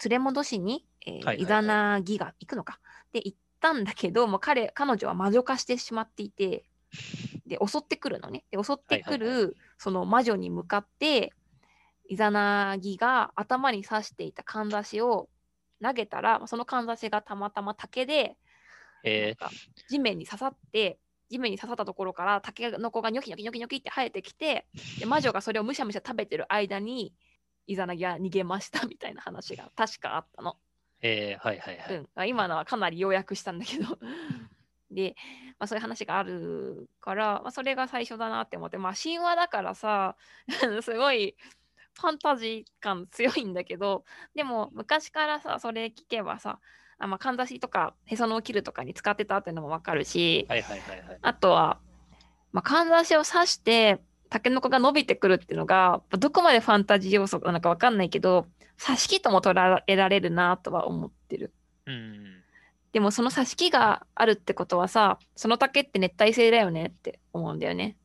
[0.04, 2.80] 連れ戻しに、えーイザナギが行くのか？
[3.12, 6.66] で、行ったんだけど、もう彼、彼女は魔女化してしまっていて、
[7.46, 8.44] で、襲ってくるのね。
[8.52, 11.34] で、襲ってくる、その魔女に向かって、
[12.08, 15.30] イザナギが頭に刺していたかんざしを
[15.82, 18.38] 投げたら、そのかんざしがたまたま竹で、
[19.04, 19.52] えなんか
[19.88, 24.68] 地面に刺さって地面に刺さったところからタケノコがニョキニョキニョキニョキって生えてきて
[25.00, 27.14] で魔女がそれをむしゃむしゃ食べてる間に
[27.70, 30.54] イザナギは逃げましたみたいな話が 確かあったの。
[30.54, 30.56] ー、
[31.02, 31.96] えー、はいはいはい。
[31.96, 33.98] うん、今のはかなり要約したんだけど
[34.92, 35.16] で、
[35.60, 40.16] まあ、そういう話があるから、まあ、それが最初だなって思ってまあ神話だからさ
[40.82, 41.36] すごい
[41.94, 44.04] ファンタジー感強いんだけど
[44.34, 46.60] でも昔からさそれ聞けばさ
[46.98, 51.20] あまあかんざしとかへその緒切るとかに使ってたっていうのもわかるし、はいはいはいはい。
[51.22, 51.80] あとは、
[52.52, 58.48] まあ、かんざしを刺してタケノコが伸びてくるっていうのがどこまでファンタジー要素なのかわかんないけど
[58.84, 61.54] 刺し木とも捉えられるなとは思ってる。
[61.86, 62.44] うん。
[62.94, 67.98] でもその刺し木があるってことはさその竹って熱帯性だよねって思うんだよね。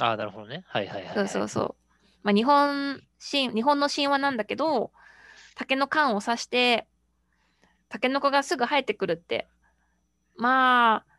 [0.00, 0.64] ああ、なるほどね。
[0.66, 1.14] はいはいはい、はい。
[1.14, 1.74] そうそうそう。
[2.22, 4.92] まあ、日本神日本の神話なんだけど
[5.54, 6.86] 竹の缶を刺して
[7.88, 9.48] タケノコがすぐ生えてくるって
[10.36, 11.09] まあ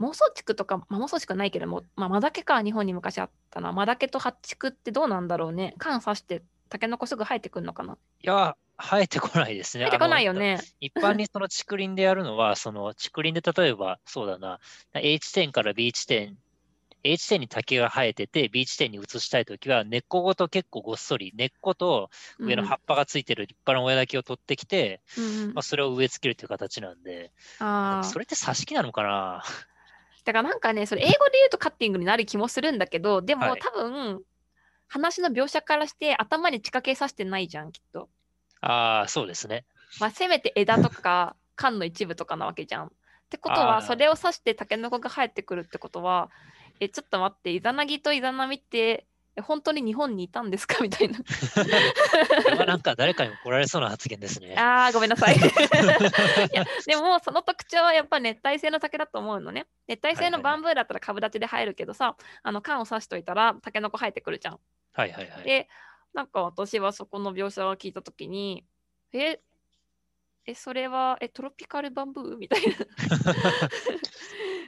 [0.00, 5.74] 妄想竹とか、まあ、妄想竹はないけども、まあ、マダケか日本に昔あったなマダケとハッチクってどうなんだろうね。
[5.78, 7.96] 缶刺してタケノコすぐ生えてくるのかな。
[8.22, 9.84] いや、生えてこないですね。
[9.84, 10.32] 生えてこないよ。
[10.32, 10.60] ね。
[10.80, 14.58] 一般にその竹林でやるのは、その竹林で例えば、そうだな、
[14.94, 16.36] A 地点から B 地点、
[17.04, 25.54] A 地点に竹が生えてて、B 地点に移したいときは、根っこごと結構ごっそり、根っこと上の葉っぱがついてる立派な親だけを取ってきて、うんうん。
[25.54, 27.30] まあ、それを植え付けるという形なんで、
[27.60, 28.08] あー。
[28.08, 29.44] それって挿し木なのかな？
[30.24, 34.22] だからなんかね、それ英語で言うとカッティングになる気もするんだけど、でも、はい多分、
[34.88, 38.08] 話の描写からして頭に地下系さしてないじゃん、きっと。
[38.60, 39.66] ああ、そうですね。
[40.00, 42.86] まあ、せめて枝とか 缶の一部とかなわけじゃん。
[42.86, 42.90] っ
[43.28, 46.30] てことは、それを刺してタケノコが生えてくるってことは、
[46.80, 49.06] え、ちょっと待って、イザナギとイザナミって、
[49.36, 50.78] え本当に日本にいたんですか？
[50.84, 51.18] みたいな。
[52.66, 54.54] なんか誰かに怒られそうな発言ですね。
[54.58, 55.34] あー、ごめんなさい。
[55.38, 55.38] い
[56.52, 59.66] やでも、その特徴はやっぱ熱帯性の竹だと思うのね。
[59.88, 64.60] 熱帯性のバンブーだったら株立ちで生えるけどさ、あの缶を刺しといたらタケノコ生えてくるじゃん。
[64.92, 65.44] はいはいはい。
[65.44, 65.68] で、
[66.12, 68.64] なんか私はそこの描写を聞いたときに、
[69.12, 69.40] え、
[70.46, 72.36] え、それは、え、トロピカルバンブー？
[72.36, 72.68] みたいな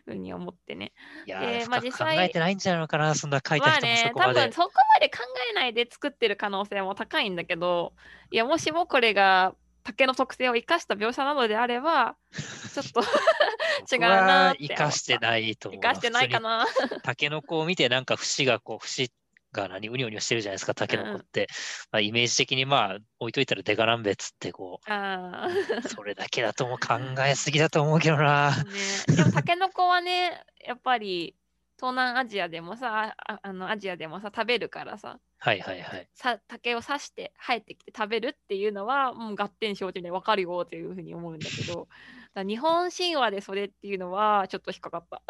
[0.07, 0.93] ふうに思ってね。
[1.27, 4.41] いやー、でまあ実際えてないんじゃないのかな、そんな書いた人もまあねそ、こまで。
[4.41, 5.19] 多分そこまで考
[5.51, 7.93] えないで作ってる可能性も高いんだけど、
[8.31, 13.01] いや、もしもこれが竹の特性を生かした描写なのであれば、ちょっと
[13.93, 15.81] 違うなーって生かしてないと思う。
[15.81, 16.67] 生かしてないかな。
[16.67, 19.11] 普通にタケノコを見て、なんか節がこう、節
[19.57, 21.49] が何、うにょうにょしてるじゃないですか、タケノコって。
[21.91, 25.49] まあ、イメージ的にまあ、置いといたらデカランベっつって、こあ
[25.85, 28.53] う、それだけだともう考えすぎだと思うけどな。
[28.53, 31.35] ーね、でもタケノコはね、やっぱり
[31.77, 36.09] 東南アジアでもさ、ああのアジアでもさ、食べるからさ、はいはいはい。
[36.15, 41.89] さ竹を刺して生えてきて食べるっていうのはもう合点承知で分かるよっていうふうに思うんだけど
[42.35, 45.23] だ日本神話でそれっていうのはちょっと引っかかった。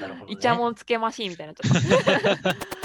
[0.00, 0.32] なるほど、ね。
[0.32, 2.56] イチャモンつけましいみたいになっちゃった。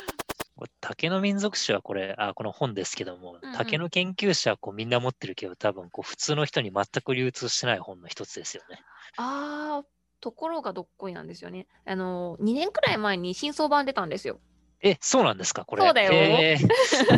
[0.82, 8.80] 竹の民族史はこれ、あこの本ですけども、うんうん竹の研究者はこうみんな持ってるけど、多分こう普通の人に全く流通してない本の一つですよね。
[9.18, 9.86] あー
[10.22, 11.66] ところがどっこいなんですよね。
[11.86, 14.40] あの2年くらい前に新装版出たんですよ。
[14.82, 15.84] え、そうなんですかこれ？
[15.84, 16.70] そうだよへー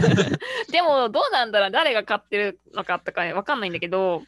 [0.71, 4.23] でもどうなんだろう誰が買ってるのかとか分かんないんだけど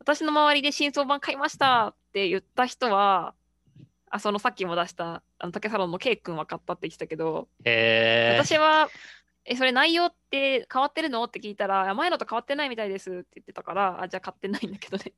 [0.00, 3.34] 私の周りで新装版買いましたって言った人は
[4.10, 8.88] あそのさっきも出したあの竹サロンの K 君は買ったって言ってたけどへー私は
[9.44, 11.24] えそれ内容って変わってるの？
[11.24, 15.12] って聞いたらあ前のと変わってないみたいですって言ってたからあじゃあ買ってないんだけどね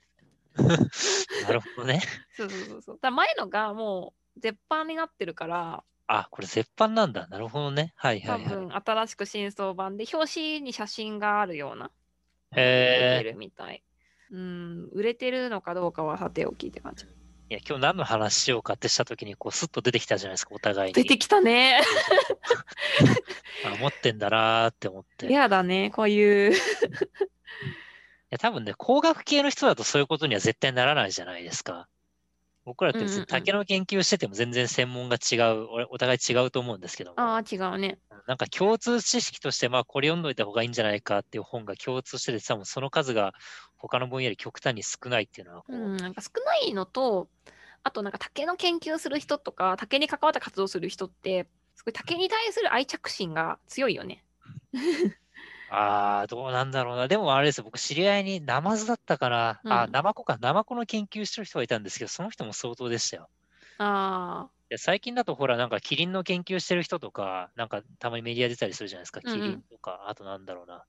[1.46, 2.00] なるほどね。
[2.36, 7.26] そうそうそうそうだ前のがもう絶版になってるからあ、これ絶版なんだ。
[7.28, 7.94] なるほどね。
[7.96, 8.54] はいは多いはい。
[8.56, 11.90] 分新しく新装版で表紙に写真があるような
[12.54, 13.82] へー出てるみたい。
[14.30, 17.06] うん、売れてるのかどうかはさておきって感じ。
[17.52, 20.94] いや、今日何の話しようかってしたときに、こう、スッと出てきたじゃないですか、お互いに。
[20.94, 21.82] 出てきたね。
[23.66, 25.26] あ持ってんだなーって思って。
[25.26, 26.54] い嫌だね、こういう。
[28.32, 31.86] や、多分ね、工学系の人だとそういうことには絶対ならないじゃないですか。
[32.64, 37.98] 僕らって別うんうんうんに竹の研究してても全然専門が違う、おお互い違うと思うんですけども、ああ、違うね。
[38.26, 43.32] なんか共通知識として、まあこれ読んどいた方がいいんじゃないかっていう本が共通してて、多分その数が
[43.76, 47.28] 他の分野より極端に少ないっていうのはこう、うん、なんか少ないのと、
[47.82, 54.24] あとなんか竹の研究する人とか、竹に関わった活動する人って、すごい竹に対する愛着心が強いよね。
[55.74, 57.08] ああ、どうなんだろうな。
[57.08, 59.60] でもあれですよ、僕知り合いにナマズだったかな。
[59.64, 60.36] あ、うんナマコか。
[60.38, 63.28] ナマコの研究してる人がいたんですけど、その人も相当でしたよ。
[63.78, 69.20] あいや最近だとほら、なんかキリンの研究してる人とか、なんかたまにメディア出たりするじゃないですか。
[69.22, 70.84] うんうんキリンとか、あとなんだろうな。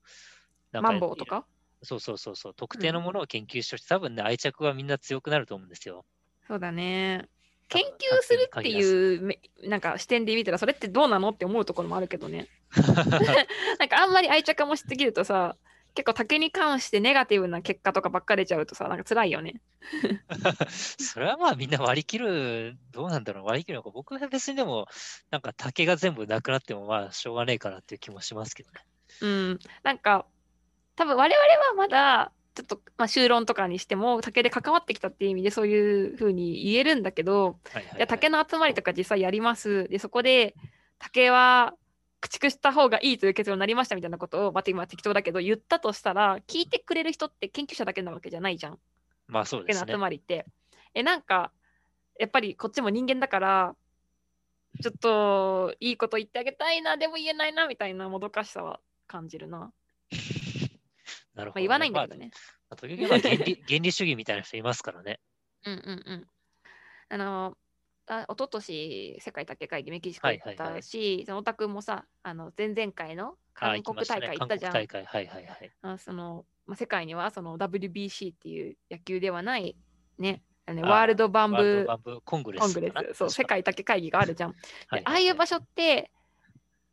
[0.72, 1.46] なマンボウとか？
[1.82, 2.54] そうそうそうそう。
[2.54, 6.04] 特定のものを研究してる人、多分ね、愛着はみんな強くなると思うんですよ。
[6.46, 7.28] そうだね。
[7.68, 8.72] 研究するってう。
[8.72, 12.48] いうめなんか視点で見たらそれってどうなのって思うところもあるけどね。
[13.78, 15.56] なんかあんまり愛着もしすぎるとさ
[15.94, 19.60] 結構竹に関してネガティブな結果とかばっか出ちゃうとさなんか辛いよね。
[20.68, 23.90] それはまあみんな割り切る、どうなんだろう、割り切るのか。
[23.90, 24.86] 僕は別にでも、
[25.30, 28.80] なんか竹が全部なくなってもまあしょうがねえかなっていう気もしますけどね。
[29.20, 30.26] うん、なんか
[30.96, 38.06] 多分我々はまだちょっと、まあ、修論とかにしても竹で関わってきたっていう意味でそういうふうに言えるんだけどはいはい、はい。
[38.06, 40.54] 竹の集まりとか実際やりますでそこで
[40.98, 41.74] 竹は
[42.24, 48.78] 駆逐した方がいいという結論になりましたみたいなことを、まあ、今適当だけど言ったとしたら聞いてくれる人って研究者だけなわけじゃないじゃん
[49.28, 49.98] まあそうですね集。
[49.98, 50.46] まりって。
[50.94, 51.50] えなんか
[52.18, 53.76] やっぱりこっちも人間だから
[54.82, 59.72] ちょっといいこと言ってあげたいなでも言えないなみたいなもどかしさは感じるな。
[61.34, 62.30] なるほど、まあ、言わないんだけどね。
[62.70, 65.20] まあ、時々まあ原理原理主義みたいな人いますからね。
[65.64, 66.26] うんうんうん。
[67.08, 67.56] あの、
[68.06, 70.68] あ一昨年世界竹会議メキシコ行っはいはい。
[70.68, 74.72] はいたし、そのおたくもさ、あの前々回の韓国大会行ったじゃん。
[74.72, 75.72] 韓国大会、はいはいはい。
[75.82, 79.76] あそのまあ、世界にはその WBC っていう野球ではない、
[80.18, 84.52] ね、あのねワールドバンブバンブーコングレスそう、 世界竹会議があるじゃん。
[84.52, 84.56] で
[84.88, 85.02] はい。
[85.04, 86.10] ああいう場所って、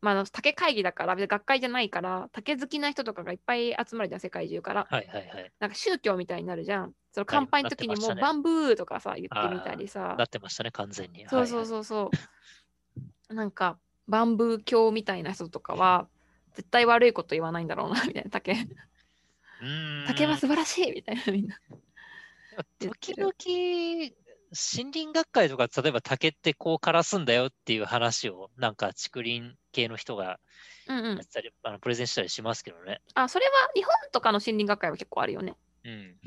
[0.01, 4.87] まあ、竹会議だから、別に学会じゃないから、竹好きな人とかがいっぱい集まるじゃん、世界中から。
[4.89, 5.51] はいはいはい。
[5.59, 6.93] なんか宗教みたいになるじゃん。
[7.11, 10.23] そのはい乾杯の時にもバンブーとかさ、言ってみたりさな。
[10.23, 11.27] ってましたね、完全に。
[11.29, 12.09] そうそうそうそ
[13.29, 13.33] う。
[13.33, 16.07] なんか、バンブー教みたいな人とかは、
[16.55, 18.29] 絶対悪いこと言わないんだろうな、みたいな。
[18.31, 18.55] 竹、
[20.07, 21.59] 竹は素晴らしいみたいな、みんな。
[22.79, 24.11] 時る々、
[24.51, 30.39] 森林学会とか、例えば竹ってこう枯らすんだよっていう話を、なんか竹林系の人が
[30.87, 31.25] うんうんやっ。
[31.25, 33.01] たり、あのプレゼンしたりしますけどね。
[33.13, 35.55] あ、それは日本とかの森林学会は結構あるよね。
[35.85, 36.17] うん。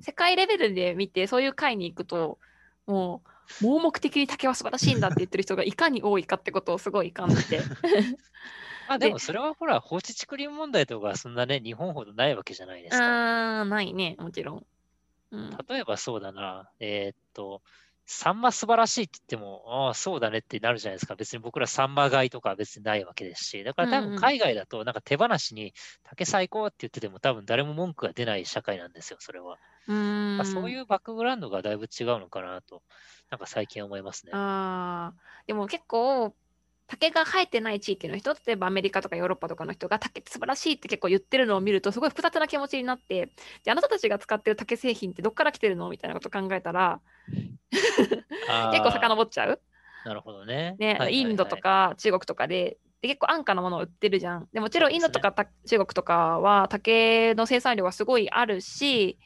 [0.00, 2.38] 世界レベルで見て、そういう会に行くと、
[2.86, 3.22] も
[3.60, 7.58] う、盲目的に竹は素晴らしいんだって言ってる人がいかに多いかってことをすごい感じて。
[7.58, 7.62] で
[8.88, 13.60] まあでもそれはほら、放置竹林問題とかそんなね、日本ほどないわけじゃないですか。
[13.60, 14.66] あー、ないね、もちろん。
[15.30, 17.62] うん、例えばそうだな、えーっと、
[18.06, 21.16] サンマ素晴らしいって言っても、ああ、そうだねってなるじゃないですか。
[21.16, 25.72] 別に僕らサンマ買いとかは別にないわけですし、だから多分海外だとなんか手放しに
[26.04, 29.58] 竹最高って言ってても多分誰も文句が出ない社会なんですよ、それは。
[29.88, 32.82] うーんまあ、そういうバックグラウンドがだいぶ違うのかなと、
[33.30, 34.32] なんか最近思いますね。
[34.34, 36.34] あーでも結構
[36.88, 43.30] 竹が生えてない地域の人例えばアメリカとかヨーロッパとかの人が竹って素晴らしいって結構言ってるのを見るとすごい複雑な気持ちになって
[43.64, 47.00] じゃああなたたちが使ってる竹製品ってどっから来てるのみたいなことを考えたら
[47.70, 49.60] 結構遡っちゃう、
[50.04, 50.76] なるほどね。
[50.78, 51.14] ねはいはいはい。
[51.14, 54.48] インドとか中国とかでで結構安価なものを売ってるじゃん。
[54.52, 59.18] でもちろんインドとかた中国とかは竹の生産量はすごいあるし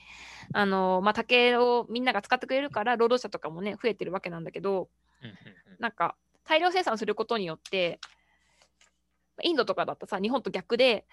[0.53, 4.89] あの、まあ、竹をみんなが使ってくれるから労働者とかもね増えてるわけなんだけど
[5.79, 6.17] なんか
[6.51, 8.01] 大量生産することによって
[9.41, 11.07] インドとかだったらさ日本と逆で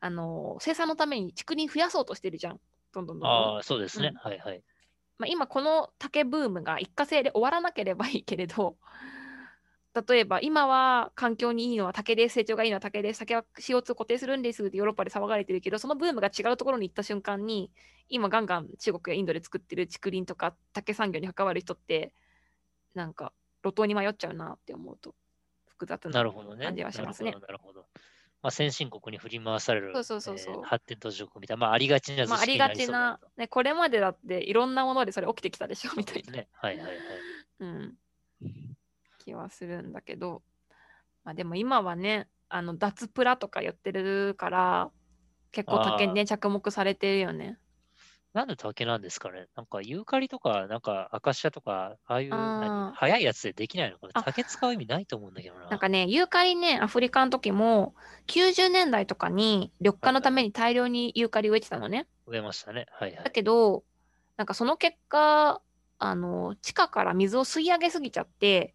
[0.00, 2.60] あの生産のために竹林増やそうとしてるじゃん
[2.92, 4.08] どんどんどんどんああ、そうですね。
[4.08, 4.62] うんはいはい。
[5.16, 8.76] まあ、今この竹ブームが一過性で終わらなければいいけれど
[10.08, 17.70] 例えば今は環境にいいのは竹です成長がいいのは竹です竹は CO2 固定するんですってヨーロッパで騒がれてるけどそのブームが違うところに行った瞬間に
[18.10, 22.12] 今ガンガン中国やインドで作ってる竹林とか竹産業に関わる人って
[22.94, 23.32] なんか
[23.64, 25.14] 路頭に迷っちゃうなって思うと
[25.66, 26.22] 複雑な。
[26.22, 27.46] 感じはしますねなるほど。
[27.46, 27.86] なるほど
[28.42, 36.48] まあ、先進国に振り回される、そうそうそうそうえー発展途上国みたいな、まあ、ありがちな図まあ、ありがちなね、これまでだっていろんなものでそれ起きてきたでしょみたいな、ね。
[36.52, 36.96] はいはいはい。
[37.60, 37.94] うん、
[39.24, 40.42] 気はするんだけど、
[41.24, 44.90] まあ、でも今はねあの脱プラとか言ってるから
[45.50, 47.58] 結構竹にね着目されてるよね。
[48.34, 52.32] なんで竹なんですかねなんかユーカリとか、なんかアカシアとか、ああいう
[52.96, 55.68] 早いやつでできないのかなあ竹使う意味ないと思うんだけどな。
[55.70, 57.94] なんかねユーカリねアフリカの時も
[58.26, 62.06] 90年代とかに緑化のために大量にユーカリ植えてたのね。
[62.26, 62.86] 植えましたね。
[62.90, 63.32] はいはだい。
[63.32, 63.84] けど
[64.36, 65.62] なんかその結果
[65.98, 68.74] あの地下から水を吸い上げすぎちゃって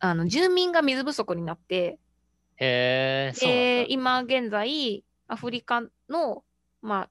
[0.00, 1.98] あの住民が水不足になって
[2.56, 3.86] へえ、そう。
[3.88, 6.44] 今現在アフリカの、
[6.82, 7.10] まあ、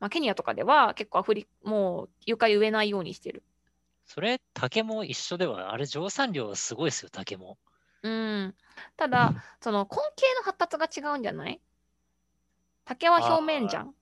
[0.00, 3.44] まあケニアとかでは結構アフリもうユーカリ植えないようにしてる。
[4.06, 7.58] それ、竹も一緒では、あれ、蒸散量すごいですよ、竹も。
[8.02, 8.56] うん。
[8.96, 11.60] ただ、 その根茎の発達が違うんじゃない？
[12.86, 13.94] 竹は表面じゃん。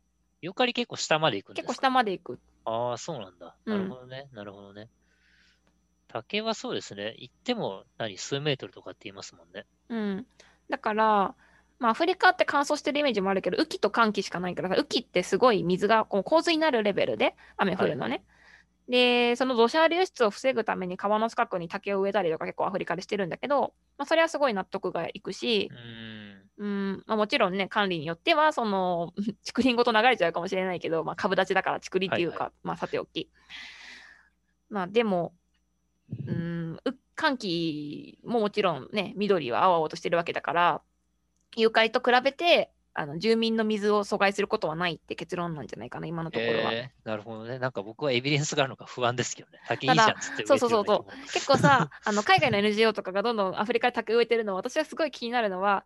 [0.43, 1.67] ユーカリ結構下まで行くんですか？
[1.67, 2.41] 結構下まで行く。
[2.65, 3.59] ああ、そうなんだ。
[3.67, 4.29] うんなるほどね。
[4.33, 4.91] なるほどね。
[6.09, 7.15] 竹はそうですね。
[7.19, 9.67] 行っても何、数メートルとかって言いますもんね。
[9.89, 10.27] うん。
[10.69, 11.37] だから、
[11.79, 18.25] まあ、アフリカって乾燥してるイメージもあるけど、雨季と乾季しかないからさ、雨季ってすごい水がこう洪水になるレベルで雨降るのね。
[18.89, 26.45] で、その土砂流出を防ぐために川の近くに竹を植えたりとか結構アフリカでしてるんだけど、まあ、それはすごい納得がいくしう、ーん。
[26.57, 29.13] うんまあ、もちろんね、管理によっては、その、
[29.45, 33.29] 竹林ごと流れちゃうかもしれないけど、まあ、株立ちだから竹林っていうか、はいまあ、さておき。
[34.69, 35.35] まあ、でも、
[36.27, 40.83] うん、う寒気ももちろんね、緑は青々としてるわけだから、
[41.57, 46.73] ユーカリと比べて、あの住民の水を阻害することはないって結論なんじゃないかな、今のところは。
[46.73, 47.59] えー、なるほどね。
[47.59, 49.61] なんか僕はエビデンスがあるのか不安ですけどね。
[49.67, 50.15] 竹いいじゃん
[50.47, 55.85] そうそうそうそう結構さ、あの海外の NGO とかがどんどんアフリカで竹植えてるの、私はすごい気になるのは、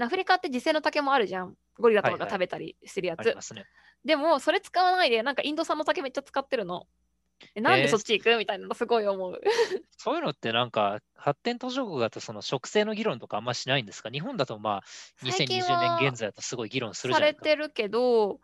[0.00, 1.56] アフリカって自生の竹もあるじゃん。
[1.80, 3.20] ゴリラとかがはいはい食べたりしてるやつ。
[3.20, 3.66] ありますね。
[4.04, 6.86] でも、それ使わないで、なんかインド産の竹めっちゃ使ってるの。
[7.54, 8.36] えなんえーでそっち行く？
[8.38, 9.40] みたいなのすごい思う。
[9.96, 14.10] そういうのってなんか発展途上国だとその植生の議論とかあんましないんですか？
[14.10, 14.82] 日本だとまあ
[15.16, 17.46] 最近2020は年現在だとすごい議論するじさゃないですか。
[17.48, 18.40] れてるけど、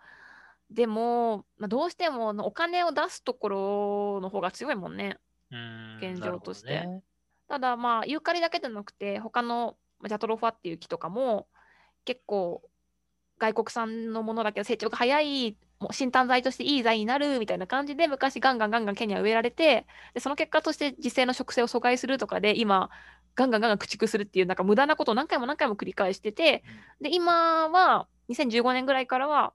[0.71, 5.19] でも、まあ、どうしてもお金を出すところの方が強いもんね。
[5.51, 7.03] うーん現状としてね
[7.49, 11.47] ただまあユーカリだけじゃなくて他のまあジャトロファっていう木とかも
[12.05, 12.63] 結構
[13.39, 22.89] 外国産のものだけど成長が早いもう新炭材としていい材になるみたいな感じで昔ガンガンガンガンケニア植えられてでその結果として実生の植生を阻害するとかで今
[23.35, 26.65] ガンガンガンガン駆逐するっていうなんか無駄なことを何回も何回も繰り返してて
[27.03, 29.53] で今は2015年ぐらいからは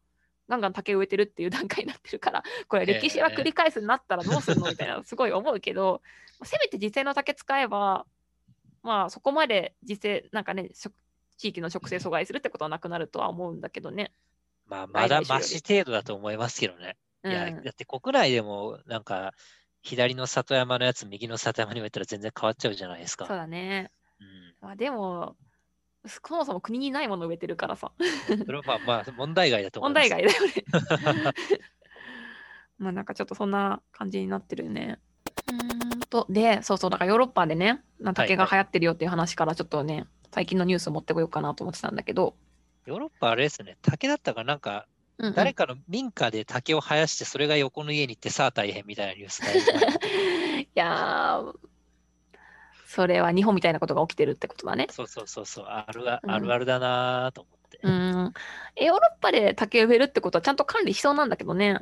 [0.49, 6.03] ガンガン竹植えてるっていう段階になってるからこれ歴史は繰り返すになったらどうするのみたいな すごい思うけど
[6.43, 8.05] せめて実生の竹使えば
[8.83, 10.93] まあそこまで実生なんかね食
[11.37, 14.11] 地域の植生阻害するってことはなくなるとは思うんだけどね。
[14.69, 16.95] まあまだ外来種よりマシ程度だと思いますけどね。
[17.23, 19.33] うん、いや、だって国内でもなんか
[19.81, 23.25] 左の里山のやつ、右の里山に植えたら全然変わっちゃうじゃないですか。
[23.25, 23.91] そうだね。
[24.19, 25.35] うんまあ、でも
[26.05, 27.91] そもそも国にないものを植えてるからさ
[28.27, 30.23] それはまあまあ問題外だと思問います。
[30.23, 31.33] 題外だよね。
[32.77, 34.99] まあなんかちょっとそんな感じになってるよね。
[35.47, 42.35] うーんとでそうそうだからヨーロッパでねな竹が流行ってるよっていう話からちょっとね、最近のニュースを持ってこようかなと思ってたんだけど、
[42.89, 44.87] ヨーロッパあれですね、竹だったかなんか
[45.19, 51.53] うんうん誰かの民家で竹を生やしてそれが横の家に行ってさあ大変みたいなニュースが いやー
[52.87, 54.87] それは日本みたいなことが起きてるってことだね。
[54.89, 57.79] そうそうそうそう、あるあるあるだなぁと思って。
[57.83, 58.33] うん。
[58.75, 61.81] えヨーロッパで竹植えるってことはちゃんと管理しそうなんだけどね。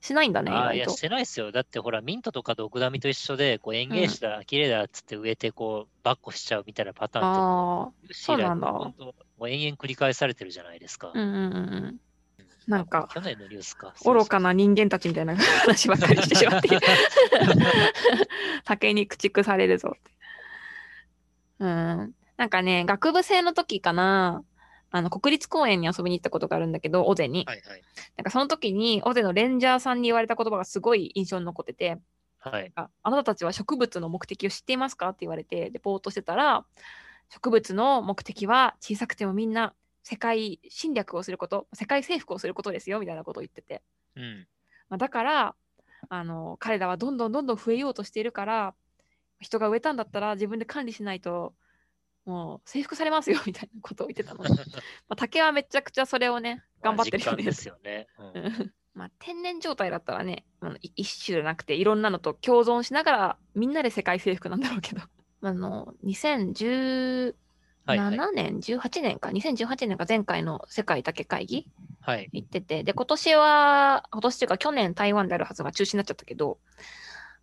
[0.00, 1.00] しないんだね、意ああ、いや、し。
[1.00, 1.50] てないですよ。
[1.50, 8.94] だってほら、ミントとかドクダミと一緒で、こう園芸種だ、綺麗だっつって植えて、こう、バッコしちゃうみたいなパターンあ有史以来そうなんだも
[9.40, 11.08] う延々繰り返されてるじゃないですか。
[11.08, 11.50] あ、うんうんうんう
[11.88, 12.00] ん。
[12.68, 13.94] なんか、去年のニュースか。
[14.04, 16.68] 愚かな人間たちみたいな話ばっかりしてしまって。
[18.64, 20.10] 竹に駆逐されるぞって。
[21.60, 22.14] うん。
[22.36, 24.44] なんかね、学部生の時かな、
[24.90, 27.44] あの、国立公園に遊びに行ったことがあるんだけど、尾瀬に。
[27.46, 27.82] はいはい。
[28.16, 31.98] なんかその時に、尾瀬のレンジャーさんに言われた言葉がすごい印象に残ってて、
[32.38, 32.72] はい。
[32.74, 36.64] ああなたたちは植物の目的を知っていますかって言われて、レポートしてたら、
[37.30, 43.82] 植物の目的は小さくてもみんな世界侵略をすること、世界征服をすることですよ、みたいなことを言ってて。
[44.16, 44.48] うん。
[44.88, 45.54] まあ、だから
[46.08, 48.74] あの彼らはどんどんどんどん増えようとしているから
[49.40, 51.54] 人が植えたんだったら自分で管理しないと
[52.28, 54.50] もう征服されますよみたいなことを言ってたの、ね
[55.08, 57.66] まあ、竹はめちゃくちゃそれをね頑張ってるよねです。
[57.66, 58.06] よね。
[58.18, 58.44] うん。
[58.44, 58.72] うん。
[58.92, 60.44] まあ、天然状態だったらね
[60.94, 65.00] 一種じゃなくていろんなのと共存しながらみんなで世界征服なんだろうけど。
[65.40, 67.34] あの2017
[67.86, 68.18] はいはい。
[68.34, 69.30] 年、18年か。
[69.30, 71.70] 2018年か前回の世界竹会議
[72.02, 72.28] はい。
[72.34, 76.58] 行ってて、で、今年は、今年というか去年台湾であるはずが中止になっちゃったけど、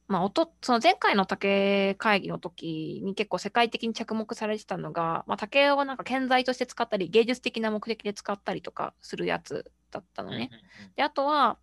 [0.07, 10.51] まあ、おとその前回の竹会議の時に結構世界的に着目されてたのが、まあ、竹をなんか建材として使ったり、芸術的な目的で使ったりとかするやつだったのね。
[10.95, 11.57] で、あとは、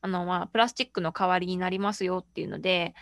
[0.00, 2.94] あの、まあ、プラスチックの代わりになりますよっていうので、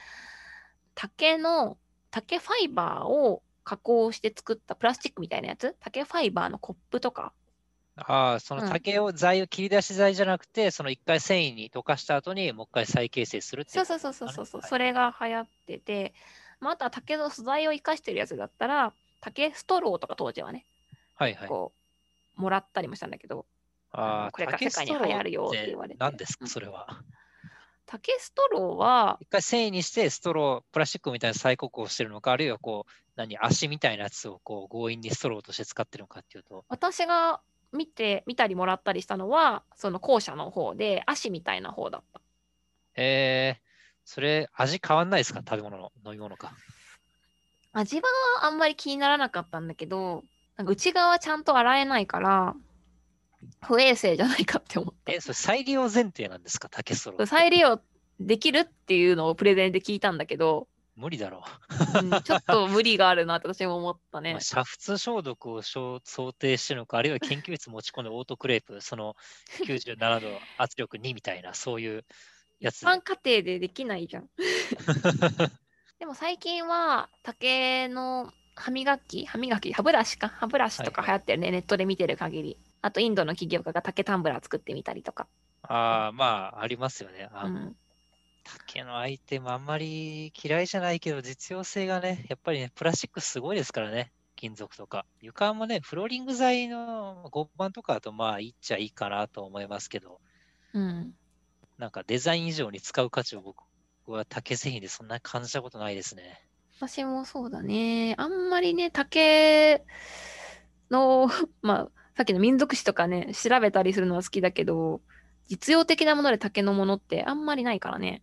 [0.94, 1.78] 竹の、
[2.10, 7.32] 竹ファイバーを加工して作ったプラスチックみたいなやつ、竹ファイバーのコップとか、
[7.96, 8.62] ああ、そうん。
[8.62, 14.70] の竹を材を切り出し材じゃなくて、その一回繊維に溶かした後にもう一回再形成するっていそうそうそうそうそうそう、はい。
[14.70, 16.14] それが流行ってて、
[16.60, 20.64] まあ、あとは竹の素材を生かしてるやつだったら、竹ストローとか当時はね、
[21.16, 21.48] はいはい。
[21.48, 21.72] こ
[22.38, 23.46] う、もらったりもしたんだけど、
[23.90, 26.48] ああ、これから世界に流行るよって言われて何ですか、うん。
[26.48, 27.02] それは。
[27.84, 37.42] 竹ストローは、一回繊維にしてストロー、プラスチックみたいな再刻をしてるのか、あるいはこう、何、足みたいなやつをこう強引にストローとして使ってるのかっていうと、私が
[37.72, 42.20] 見て、見たりもらったりしたのは、その後者の方で、足みたいな方だった。
[42.94, 43.60] えー、
[44.04, 45.40] それ味変わんないですか？
[45.40, 46.52] 食べ物の飲み物か。
[47.72, 48.02] 味は
[48.42, 50.24] あんまり気にならなかったんだけど、
[50.58, 52.54] なんか内側ちゃんと洗えないから、
[53.62, 55.12] 不衛生じゃないかって思った。
[55.12, 56.68] え、それ再利用前提なんですか？
[56.68, 57.26] 竹ストローって。
[57.26, 57.80] 再利用
[58.20, 61.42] できるっていうのをプレゼンで聞いたんだけど、無理だろ
[62.02, 64.22] うんちょっと無理があるなって私も思ったう。
[64.22, 64.40] ね まあ。
[64.40, 66.00] 煮沸消毒を想
[66.32, 69.16] 定してるのか、あるいは研究室持ち込んでオートクレープ、その
[69.64, 72.04] 97度圧力2みたいな、そういう
[72.60, 72.82] やつ。
[72.82, 74.28] 一般家庭でできないじゃん。
[75.98, 82.58] でも最近は竹の歯磨き、歯磨き、歯ブラシか、歯ブラシとかはい流行ってるね、ネットで見てる限り。
[82.82, 85.28] あとインドの企業家が竹タンブラー作ってみたりとか。
[85.62, 87.30] ああ、まあ、ありますよね。
[87.32, 87.76] あうん、
[88.44, 95.06] 竹のアイテムあんまり嫌いじゃないけど、実用性がね、やっぱりね、プラスチックすごいですからね、金属とか。
[95.20, 100.20] 床もね、フローリング材の合板とかだとまあいいっちゃいいかなと思いますけど、
[100.72, 101.14] うん。
[101.78, 103.62] なんかデザイン以上に使う価値を僕
[104.06, 106.40] は竹製品でそんなに感じたことないですね。
[106.78, 108.14] 私もそうだね。
[108.18, 109.84] あんまりね、竹
[110.90, 111.28] の、
[111.62, 115.00] まあ、さっきの民族史とかね、調べたりするのは好きだけど、
[115.48, 118.22] 実用的なもので竹のものってあんまりないからね。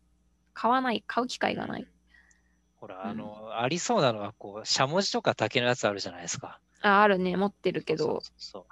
[0.53, 1.87] 買わない、買う機会がない。
[2.79, 6.59] ほら、うんあの、ありそうなのは、こう、しゃもじとか竹のやつあるじゃないですか。
[6.81, 8.63] あ、あるね、持ってるけどそう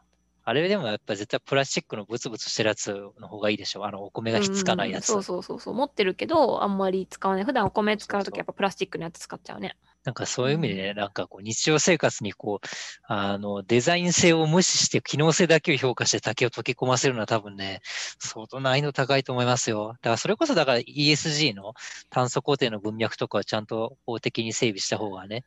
[0.44, 3.86] あれでもやっぱり絶対プラスチックのブツブツしてるやつの方がいいでしょ。
[3.86, 5.10] あの、お米がひっつかないやつ。
[5.10, 5.74] うんそうそうそうそう。
[5.74, 7.44] 持ってるけど、あんまり使わない。
[7.44, 9.76] 普段お米使うときやっぱプラスチックのやつ使っちゃうね。
[10.08, 12.68] なんかそういう意味でね、なんかこう日常生活にこう、
[13.08, 17.82] あの、デザイン性を無視して機能性だけを評価して竹を溶け込ませるのは多分ね、
[18.18, 19.98] 相当難易度高いと思いますよ。
[20.02, 21.74] だからそれこそだから ESG の
[22.10, 25.44] 炭素工程の文脈とかはちゃんと法的に整備した方がね、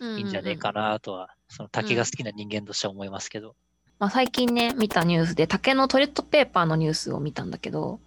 [0.00, 3.56] いいんじゃねえかなとは、その竹が好きな人間としては思いますけど。
[3.98, 7.98] まあ、最近ね、見たニュースで竹のトイレットペーパーのニュースを見たんだけど、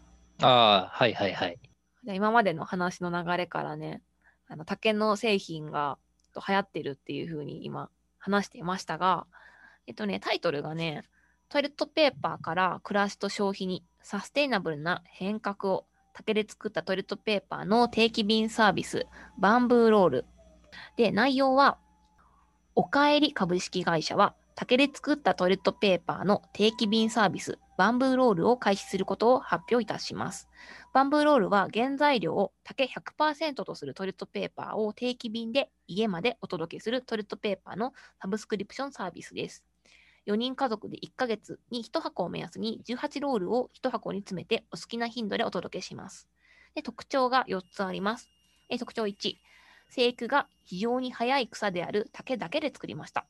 [0.41, 1.59] ああ、はいはいはい。
[2.05, 4.01] で今までの話の流れからね、
[4.47, 5.97] あの竹の製品が
[6.47, 7.89] 流行ってるっていう風に今
[8.19, 9.25] 話していましたが、
[9.87, 11.03] えっとね、タイトルがね、
[11.49, 19.05] トイレットペーパーから暮らしと消費にサステイナブルな変革を竹で作ったトイレットペーパーの定期便サービス、
[19.37, 20.25] バンブーロール。
[20.95, 21.77] で、内容は、
[22.75, 30.49] おかえり株式会社は竹で作ったトイレットペーパーの定期便サービス、バンブーロールを開始することを発表いたします。
[30.97, 39.63] バンブーロールは原材料を竹100%とするトイレットペーパーを定期便で家までお届けするトイレットペーパーのサブスクリプションサービスです。
[40.25, 46.27] 4人家族で1ヶ月に1箱を目安に18ロールを1箱に詰めてお好きな頻度でお届けします。
[46.73, 48.31] で特徴が4つあります。
[48.67, 49.35] え特徴1、
[49.91, 53.27] 生育が非常に早い草である竹だけで作りました。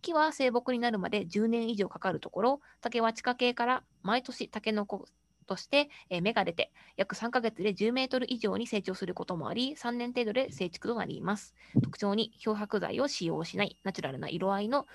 [0.00, 5.06] 木は生木になるまで10年以上かかるところ、竹は地下茎から毎年タケノコ
[5.50, 11.54] として、え芽が出て、約3ヶ月で10メートル以上に成長することもあり、3年程度で成畜となります。
[11.82, 14.86] 特徴に漂白剤を使用しないナチュラルな色合いの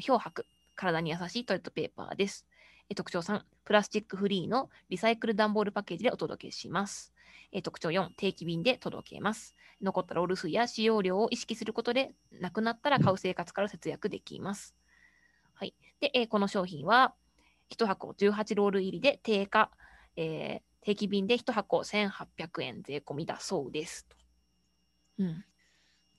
[0.00, 2.46] 漂白、体に優しいトイレットペーパーです。
[2.88, 7.12] えー特徴3、プラスチックフリーのリサイクル段ボールパッケージでお届けします。
[7.52, 9.54] えー特徴4、定期便で届けます。
[9.80, 14.74] 残ったロール数や使用量を意識することで、なくなったら買う生活から節約できます。
[15.54, 15.74] はい。
[16.00, 17.14] で、えーこの商品は、
[17.68, 19.70] 1箱18ロール入りで定価、
[20.16, 24.06] えー定期便で1箱1800円税込みだそうです。
[25.18, 25.44] うん。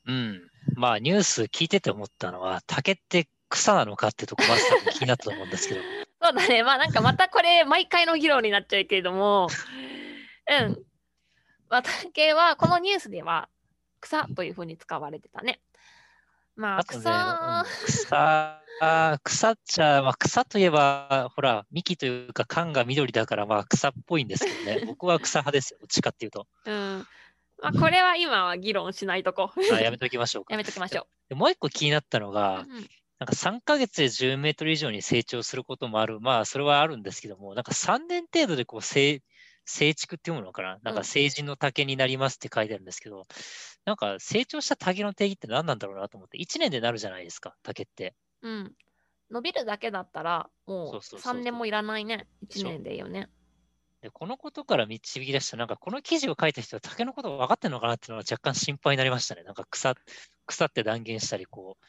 [0.06, 0.42] うん。
[0.76, 5.82] まあニュース聞いてて思ったのは、竹って草なのかってとこまず多分気になったと思うんですけど。
[6.22, 6.64] そうだね。
[6.64, 9.48] まあなんかまたこれ、毎回の議論になっちゃうけれども、
[10.48, 10.86] うん。
[11.70, 13.50] まあ、竹は、このニュースでは
[14.02, 15.62] 草というふうに使われてたね。
[16.56, 24.86] まあ、あとね、うん草、草、あー草っちゃ、まあ、草といえば、ほら、幹というか、缶が緑だから、まあ、草っぽいんですけどね。
[24.90, 26.48] 僕は草派ですよ、どっちかっていうと。
[26.66, 27.08] うん。
[27.62, 29.52] まあ、これは今は議論しないとこ。
[29.72, 30.54] あやめときましょうか。
[30.56, 32.34] やめときましょでもう一個気になったのう。
[32.34, 36.20] が、うんなんか3ヶ月で10メートル以上に成長することもある。
[36.20, 39.22] まあ、それはあるんですけども、なんか3年程度でこう成、
[39.64, 40.80] 成畜っていうものかな？
[40.82, 43.28] なんか成人の竹になりますって書いてあるんですけど、
[43.86, 48.16] なんか成長した竹の定義って何なんだろうなと思って、1年でなるじゃないですか、竹って。
[48.42, 48.76] うん。
[49.30, 52.28] 伸びるだけだったら、もそううそうそうそう3年もいらないね。
[52.44, 52.70] 1でしょ？
[52.70, 53.30] 年でいいよね。
[54.02, 59.44] で、このことから導き出した、なんかこの記事を書いた人は竹のこと分かってるのかなっていうのは若干心配になりましたね。
[59.44, 59.94] なんか草、
[60.48, 61.86] 草って断言したり、こう、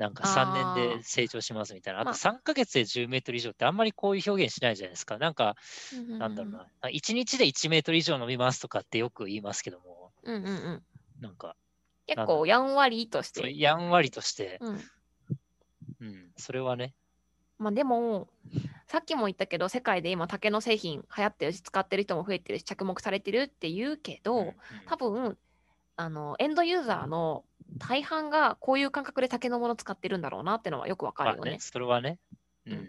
[0.00, 2.00] なんか3年で成長しますみたいな。
[2.00, 5.18] あと3ヶ月で10メートル以上ってあんまりこういう表現しないじゃないですか。
[5.18, 5.56] なんか、
[6.20, 6.68] なんだろうな。
[6.90, 10.82] 1日で1メートル以上伸びますとかってよく言いますけども、うんうんうん。
[11.20, 11.56] なんか、
[12.06, 13.58] 結構やんわりとして。
[13.58, 14.80] やんわりとして、うん。
[16.00, 16.94] うん、それはね、
[17.58, 18.28] まあでも、
[18.86, 24.54] さっきも言ったけど、世界で今竹の製品流行ってるし、使ってる人も増えてるし、着目されてるって言うけど、うんうん。
[24.86, 25.38] 多分
[25.96, 27.44] あのエンドユーザーの
[27.78, 31.40] 大半がこういう感覚で竹のもの使ってるんだろうなってのはよくわかるよね。
[31.40, 32.18] まあね、それはね、
[32.66, 32.76] ううん。
[32.78, 32.88] ん、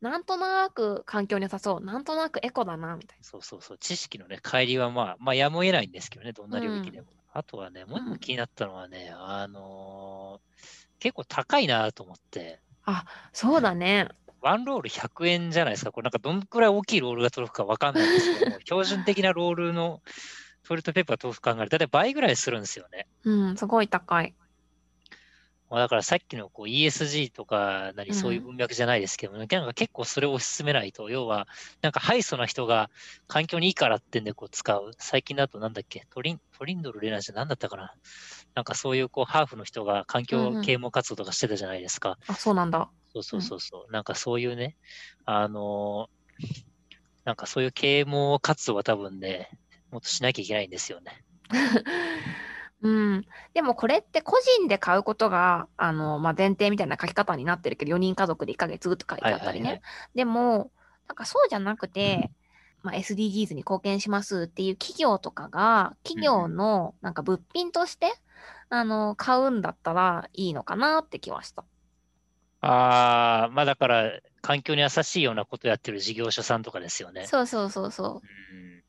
[0.00, 7.06] なんとなく環境に良さそう、なんとなくエコだなみたいそうそうそう、知識のね、乖離はまあ、まあ、やむを得ないんですけどね、どんな領域でも。
[7.32, 13.04] あとはね、もう一個気になったのはね、あのー結構高いなと思って、な。
[13.32, 14.08] そうだね。
[14.40, 15.92] ワンロール100円じゃないですか。
[15.92, 20.00] これなんかどんくらい大きいロールが届くかわかんないんですけども、 標準的なロールの
[20.62, 23.06] トイレットペーパー豆腐考えると、大体倍ぐらいするんですよね。
[23.24, 24.34] うん、すごい高い。
[25.70, 31.46] まあ、だからさっきのこう ESG とかなりそういう文脈じゃないですけども、なんか結構それを推し進めないと、要は、
[31.82, 32.90] なんかハイソな人が
[33.26, 34.92] 環境にいいからってんでこう使う。
[34.98, 36.06] 最近だとなんだっけ？
[36.10, 37.92] トリン、トリンドルレナじゃなんだったかな？
[38.58, 42.18] なんかそういうこうハーフの人が環境啓蒙活動とかしてたじゃないですか。
[42.26, 42.90] あ、そうなんだ。
[43.12, 43.92] そうそうそうそう。
[43.92, 44.76] なんかそういうね、
[45.24, 46.64] あのー
[47.24, 49.48] なんかそういう啓蒙活動は多分ね、
[49.92, 51.22] もっとしなきゃいけないんですよね。
[52.82, 59.82] うん、でもこれって個人で買うことがあの、まあ、前提みたいな書き方になってるけど4人家族で1ヶ月と書いてあったりね、はいはいはい
[60.16, 60.72] でも
[61.06, 62.30] なんかそうじゃなくて、
[62.82, 68.12] まあ、SDGs に貢献しますっていう企業とかが企業のなんか物品として
[68.70, 71.64] あの買うんだったらいいのかなって気はした。
[72.60, 77.26] ああ、まあだから、環境に優しいようなことやってる事業所さんとかですよね。
[77.26, 78.82] そうそうそうそうん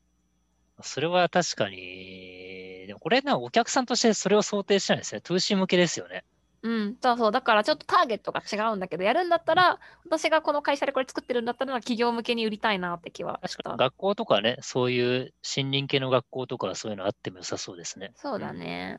[0.82, 5.20] それは確かに、でもこれな、お客さんとしてそれを想定してないですね。
[5.20, 6.24] 2C 向けですよね。
[6.62, 6.68] う。
[6.68, 7.32] うん、そうそう。
[7.32, 13.76] だからちょっとターゲットが違うんだけど、やるんだったら、私がこの会社でこれ作ってるんだったら、企業向けに売りたいなって気は確かに。
[13.78, 18.12] 学校とかね、そういう森林系の学校とかはそういうのあっても良さそうですね。
[18.16, 18.98] そうだね。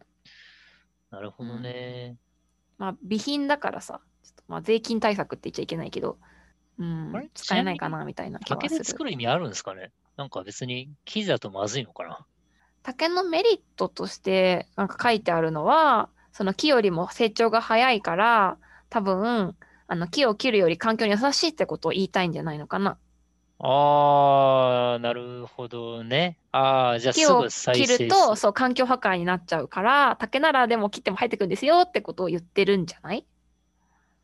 [1.12, 2.16] なるほどね。
[2.78, 6.18] まあ、備品だからさ、ちょっとまあ税金対策って言っちゃいけないけど、
[6.80, 8.86] うん使えないかなみたいな気は竹でする。
[8.86, 9.92] 作る意味あるんですかね？
[10.18, 12.26] なんか別に生地だとまずいのかな？
[12.82, 18.58] 竹のメリットとしてなんか書いてあるのは、その木よりも成長が早いから、
[18.90, 19.56] 多分、
[19.88, 22.98] あの木を切るより環境に優しいってことを言いたいんじゃないのかな。
[23.64, 26.40] ああ、なるほどね。
[26.52, 33.28] ああ、じゃあ木をすぐ再生切ると、そう、環境破壊になっちゃうから、竹ならでも切っても生えてくるんですよってことを言ってるんじゃない？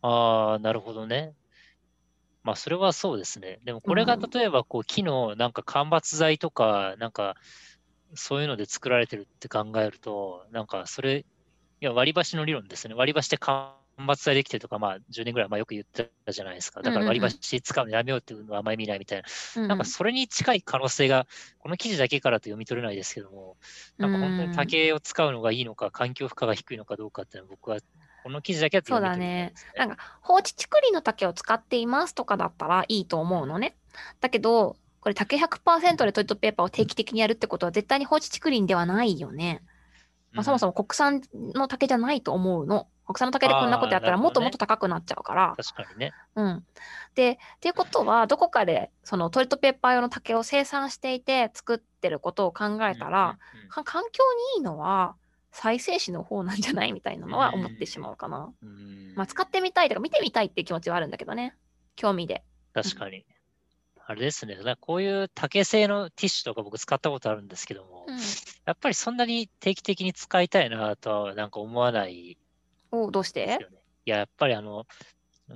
[0.01, 1.35] ああ、なるほどね。
[2.43, 3.59] まあ、それはそうですね。
[3.63, 7.35] でも、これがうん例えば、こう、木のなんか間伐材とか、なんか、
[8.15, 11.25] そういうので作られてるって考えると、なんか、それ、い
[11.85, 12.95] や、割り箸の理論ですね。
[12.95, 13.75] 割り箸で間
[14.05, 16.81] 伐材できてるとか、まあ、10年ぐらい前よく言ってたじゃないですか。
[16.81, 19.27] だから、うんうんうん割り箸使うのやめようっていうのはあんまり見ないみたいな。
[19.55, 21.25] うんなんか、それに近い可能性が、
[21.59, 23.57] この記事だけからと読み取れないですけども、
[23.97, 27.79] なんか本当に竹を使うのがいいのか、環境負荷が低いのかどうかっていうのは、僕は、
[28.23, 29.71] この記事だけだと読み取れないですね。
[29.77, 33.77] なんか放置竹林の竹を使っていますとかだったらいいと思うのね。
[34.19, 39.63] だけど、これ竹100%でトイレットペーパーを定期的にやるってことは絶対に放置竹林ではないよね。
[40.33, 40.73] まあ、そもそも。
[40.73, 42.87] も国産の竹じゃないと思うの。
[43.07, 45.55] 国産の竹でこんなことやったらもっともっと高くなっちゃうから。
[45.55, 46.11] 確かにね。
[46.35, 46.65] うん。
[47.15, 54.23] で、っていうことは、どこかでそのトイレットペーパー用の竹を生産していて作ってることを考えたら、うんうんうんか環境
[54.55, 55.15] にいいのは
[55.51, 58.53] 再生紙の方なんじゃないみたいなのは思ってしまうかな。
[58.61, 61.55] うんまあ、使ってみたいとか見てみたいっていう気持ちはあるんだけどね。
[61.95, 62.43] 興味で。
[62.73, 63.25] 確かに。
[64.05, 64.57] あれですね。
[64.79, 68.15] こういう竹製のティッシュとか僕使ったことあるんですけども、うん。
[68.15, 72.37] やっぱりそんなに定期的に使いたいなとはなんか思わない
[72.91, 73.59] おどうして？
[74.05, 74.85] や、やっぱりあの、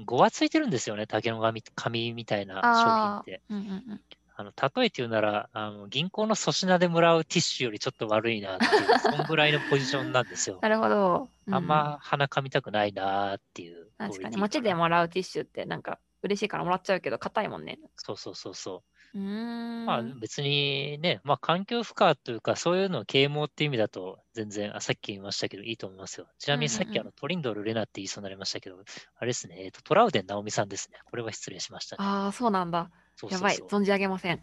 [0.05, 1.07] ごわついてるんですよね。
[1.07, 3.41] 竹の紙紙みたいな商品って。
[3.49, 3.55] ー。
[3.55, 4.01] うんうんうん。
[4.37, 10.59] あの例えて言うならあの、銀行の粗品でもらうティッシュよりちょっと悪いなっていう、そんぐらいのポジションなんですよ。
[10.63, 11.29] なるほど。
[11.47, 13.89] うあんま鼻かみたくないなっていう。
[13.97, 14.09] 確かに。
[14.09, 17.77] クオリティ街でもらうティッシュってなんか嬉しいからもらっちゃうけど、硬いもんね。
[17.97, 18.83] そうそうそうそ
[19.13, 19.19] う。
[19.19, 19.85] ん。
[19.85, 26.27] まあ別にね、まあ環境負荷というかそういうのを啓蒙っていう意味だと全然、あさっき言いましたけどいいと思いますよ。
[26.39, 28.77] ちなみにさっきあのトリンドル・レナって言いそうになりましたけど、
[29.17, 30.99] あれですね、えっとトラウデン直美さんですね。
[31.09, 32.03] これは失礼しましたね。
[32.03, 32.77] ああ、そうなんだ。
[32.77, 32.89] やばい。
[33.15, 34.39] そうそうそう存じ上げません。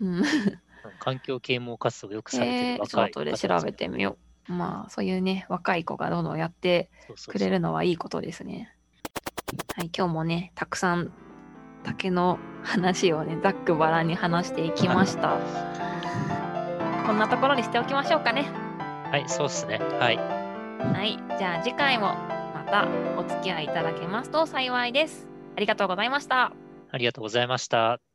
[0.00, 0.22] うん。
[0.98, 4.52] 環境啓蒙活動をよくされてえー、る若いちょっと後で調べてみよう。
[4.52, 6.90] まあ、そういうね、若い子がどんどんやって
[7.26, 8.74] くれるのはいいことですね。
[9.74, 11.12] はい、今日もね、たくさん
[11.84, 15.38] 竹の話をね、ざっくばらんに話していきました。
[17.06, 18.46] こんなところにしておきましょうかね。
[19.10, 19.78] はい、そうですね。
[20.00, 20.16] はい。
[20.16, 22.14] はい、じゃあ次回も
[22.54, 25.28] またお付き合いいただけますと幸いです。
[25.56, 26.52] ありがとうございました。
[26.90, 28.13] ありがとうございました。